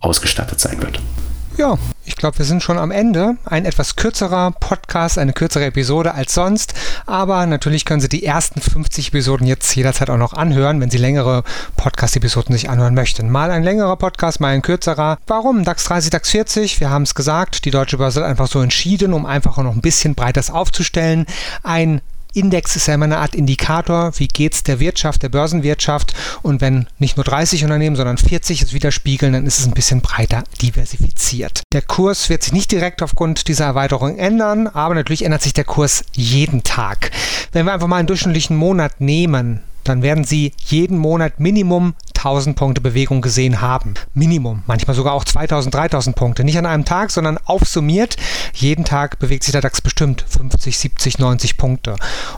ausgestattet 0.00 0.60
sein 0.60 0.82
wird. 0.82 1.00
Ja, 1.58 1.78
ich 2.06 2.16
glaube, 2.16 2.38
wir 2.38 2.44
sind 2.44 2.62
schon 2.62 2.78
am 2.78 2.90
Ende. 2.90 3.36
Ein 3.44 3.64
etwas 3.64 3.96
kürzerer 3.96 4.52
Podcast, 4.52 5.18
eine 5.18 5.32
kürzere 5.32 5.64
Episode 5.66 6.14
als 6.14 6.34
sonst. 6.34 6.74
Aber 7.04 7.44
natürlich 7.46 7.84
können 7.84 8.00
Sie 8.00 8.08
die 8.08 8.24
ersten 8.24 8.60
50 8.60 9.08
Episoden 9.08 9.46
jetzt 9.46 9.74
jederzeit 9.74 10.08
auch 10.08 10.16
noch 10.16 10.32
anhören, 10.32 10.80
wenn 10.80 10.90
Sie 10.90 10.98
längere 10.98 11.42
Podcast-Episoden 11.76 12.54
sich 12.54 12.70
anhören 12.70 12.94
möchten. 12.94 13.28
Mal 13.28 13.50
ein 13.50 13.64
längerer 13.64 13.96
Podcast, 13.96 14.40
mal 14.40 14.54
ein 14.54 14.62
kürzerer. 14.62 15.18
Warum? 15.26 15.64
DAX 15.64 15.84
30, 15.84 16.10
DAX 16.10 16.30
40, 16.30 16.80
wir 16.80 16.90
haben 16.90 17.02
es 17.02 17.14
gesagt, 17.14 17.64
die 17.64 17.72
Deutsche 17.72 17.98
Börse 17.98 18.20
hat 18.20 18.30
einfach 18.30 18.48
so 18.48 18.60
entschieden, 18.60 19.12
um 19.12 19.26
einfach 19.26 19.56
noch 19.58 19.72
ein 19.72 19.80
bisschen 19.80 20.14
breiter 20.14 20.36
aufzustellen. 20.54 21.26
Ein 21.64 22.00
Index 22.36 22.76
ist 22.76 22.86
ja 22.86 22.94
immer 22.94 23.06
eine 23.06 23.18
Art 23.18 23.34
Indikator, 23.34 24.12
wie 24.18 24.28
geht 24.28 24.54
es 24.54 24.62
der 24.62 24.78
Wirtschaft, 24.78 25.22
der 25.22 25.30
Börsenwirtschaft. 25.30 26.14
Und 26.42 26.60
wenn 26.60 26.86
nicht 26.98 27.16
nur 27.16 27.24
30 27.24 27.64
Unternehmen, 27.64 27.96
sondern 27.96 28.18
40 28.18 28.62
es 28.62 28.72
widerspiegeln, 28.72 29.32
dann 29.32 29.46
ist 29.46 29.58
es 29.58 29.66
ein 29.66 29.72
bisschen 29.74 30.02
breiter 30.02 30.44
diversifiziert. 30.60 31.62
Der 31.72 31.82
Kurs 31.82 32.28
wird 32.28 32.42
sich 32.42 32.52
nicht 32.52 32.70
direkt 32.72 33.02
aufgrund 33.02 33.48
dieser 33.48 33.64
Erweiterung 33.64 34.18
ändern, 34.18 34.66
aber 34.66 34.94
natürlich 34.94 35.24
ändert 35.24 35.42
sich 35.42 35.54
der 35.54 35.64
Kurs 35.64 36.04
jeden 36.12 36.62
Tag. 36.62 37.10
Wenn 37.52 37.64
wir 37.64 37.72
einfach 37.72 37.86
mal 37.86 37.96
einen 37.96 38.06
durchschnittlichen 38.06 38.56
Monat 38.56 39.00
nehmen, 39.00 39.62
dann 39.84 40.02
werden 40.02 40.24
Sie 40.24 40.52
jeden 40.66 40.98
Monat 40.98 41.38
Minimum 41.40 41.94
1000 42.26 42.56
Punkte 42.56 42.80
Bewegung 42.80 43.20
gesehen 43.20 43.60
haben. 43.60 43.94
Minimum. 44.12 44.64
Manchmal 44.66 44.96
sogar 44.96 45.12
auch 45.12 45.24
2000, 45.24 45.72
3000 45.72 46.16
Punkte. 46.16 46.42
Nicht 46.42 46.58
an 46.58 46.66
einem 46.66 46.84
Tag, 46.84 47.12
sondern 47.12 47.38
aufsummiert. 47.44 48.16
Jeden 48.52 48.84
Tag 48.84 49.20
bewegt 49.20 49.44
sich 49.44 49.52
der 49.52 49.60
DAX 49.60 49.80
bestimmt 49.80 50.24
50, 50.28 50.76
70, 50.76 51.18
90 51.20 51.56
Punkte. 51.56 51.94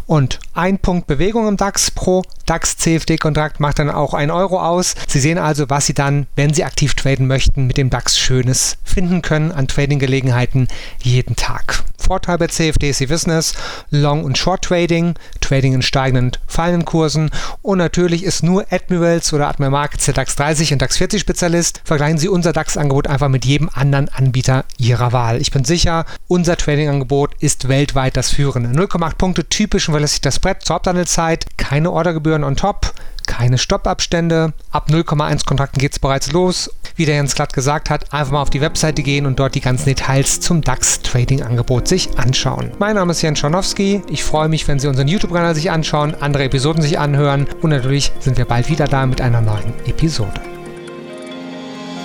Und 0.06 0.40
ein 0.52 0.78
Punkt 0.78 1.06
Bewegung 1.06 1.48
im 1.48 1.56
DAX 1.56 1.90
pro 1.90 2.22
DAX 2.44 2.76
CFD-Kontrakt 2.76 3.60
macht 3.60 3.78
dann 3.78 3.90
auch 3.90 4.12
1 4.12 4.30
Euro 4.30 4.60
aus. 4.60 4.94
Sie 5.06 5.20
sehen 5.20 5.38
also, 5.38 5.70
was 5.70 5.86
Sie 5.86 5.94
dann, 5.94 6.26
wenn 6.36 6.52
Sie 6.52 6.64
aktiv 6.64 6.94
traden 6.94 7.26
möchten, 7.26 7.66
mit 7.66 7.78
dem 7.78 7.88
DAX 7.88 8.18
Schönes 8.18 8.76
finden 8.84 9.22
können 9.22 9.52
an 9.52 9.68
Trading-Gelegenheiten 9.68 10.68
jeden 11.02 11.34
Tag. 11.34 11.84
Vorteil 11.98 12.38
bei 12.38 12.46
CFD, 12.46 12.92
Sie 12.92 13.08
wissen 13.08 13.30
es, 13.30 13.54
Long- 13.90 14.24
und 14.24 14.38
Short-Trading, 14.38 15.14
Trading 15.40 15.74
in 15.74 15.82
steigenden, 15.82 16.32
fallenden 16.46 16.84
Kursen 16.84 17.30
und 17.62 17.78
natürlich 17.78 18.24
ist 18.24 18.42
nur 18.42 18.64
Admirals 18.70 19.32
oder 19.32 19.48
Admiral 19.48 19.72
Markets 19.72 20.06
der 20.06 20.14
DAX 20.14 20.36
30 20.36 20.72
und 20.72 20.82
DAX 20.82 20.96
40 20.96 21.20
Spezialist. 21.20 21.80
Vergleichen 21.84 22.18
Sie 22.18 22.28
unser 22.28 22.52
DAX-Angebot 22.52 23.06
einfach 23.06 23.28
mit 23.28 23.44
jedem 23.44 23.68
anderen 23.72 24.08
Anbieter 24.08 24.64
Ihrer 24.78 25.12
Wahl. 25.12 25.40
Ich 25.40 25.50
bin 25.50 25.64
sicher, 25.64 26.06
unser 26.28 26.56
Trading-Angebot 26.56 27.34
ist 27.40 27.68
weltweit 27.68 28.16
das 28.16 28.30
führende. 28.30 28.70
0,8 28.70 29.16
Punkte 29.16 29.48
typisch 29.48 29.88
und 29.88 29.92
verlässlich 29.92 30.20
das 30.20 30.38
Brett 30.38 30.62
zur 30.62 30.76
Haupthandelszeit, 30.76 31.46
keine 31.56 31.90
Ordergebühren 31.90 32.44
on 32.44 32.56
top, 32.56 32.92
keine 33.28 33.58
Stoppabstände. 33.58 34.52
Ab 34.72 34.88
0,1 34.90 35.46
Kontrakten 35.46 35.78
geht 35.78 35.92
es 35.92 36.00
bereits 36.00 36.32
los. 36.32 36.68
Wie 36.96 37.06
der 37.06 37.14
Jens 37.14 37.36
Glatt 37.36 37.52
gesagt 37.52 37.90
hat, 37.90 38.12
einfach 38.12 38.32
mal 38.32 38.42
auf 38.42 38.50
die 38.50 38.60
Webseite 38.60 39.04
gehen 39.04 39.26
und 39.26 39.38
dort 39.38 39.54
die 39.54 39.60
ganzen 39.60 39.84
Details 39.84 40.40
zum 40.40 40.62
DAX-Trading-Angebot 40.62 41.86
sich 41.86 42.18
anschauen. 42.18 42.72
Mein 42.80 42.96
Name 42.96 43.12
ist 43.12 43.22
Jens 43.22 43.38
Scharnowski. 43.38 44.02
Ich 44.10 44.24
freue 44.24 44.48
mich, 44.48 44.66
wenn 44.66 44.80
Sie 44.80 44.88
unseren 44.88 45.06
YouTube-Kanal 45.06 45.54
sich 45.54 45.70
anschauen, 45.70 46.16
andere 46.18 46.44
Episoden 46.44 46.82
sich 46.82 46.98
anhören 46.98 47.46
und 47.62 47.70
natürlich 47.70 48.10
sind 48.18 48.36
wir 48.36 48.46
bald 48.46 48.68
wieder 48.68 48.88
da 48.88 49.06
mit 49.06 49.20
einer 49.20 49.40
neuen 49.40 49.72
Episode. 49.86 50.40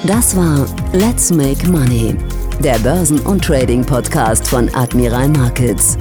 Das 0.03 0.35
war 0.35 0.67
Let's 0.91 1.31
Make 1.31 1.67
Money, 1.69 2.15
der 2.59 2.77
Börsen- 2.79 3.21
und 3.21 3.43
Trading-Podcast 3.43 4.47
von 4.47 4.69
Admiral 4.75 5.29
Markets. 5.29 5.97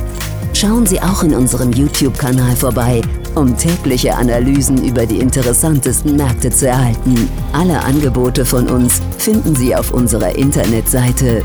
Schauen 0.54 0.86
Sie 0.86 1.00
auch 1.00 1.22
in 1.22 1.34
unserem 1.34 1.72
YouTube-Kanal 1.72 2.54
vorbei 2.56 3.02
um 3.34 3.56
tägliche 3.56 4.14
Analysen 4.14 4.84
über 4.84 5.06
die 5.06 5.18
interessantesten 5.18 6.16
Märkte 6.16 6.50
zu 6.50 6.68
erhalten. 6.68 7.28
Alle 7.52 7.82
Angebote 7.82 8.44
von 8.44 8.68
uns 8.68 9.00
finden 9.18 9.54
Sie 9.54 9.74
auf 9.74 9.92
unserer 9.92 10.34
Internetseite 10.36 11.42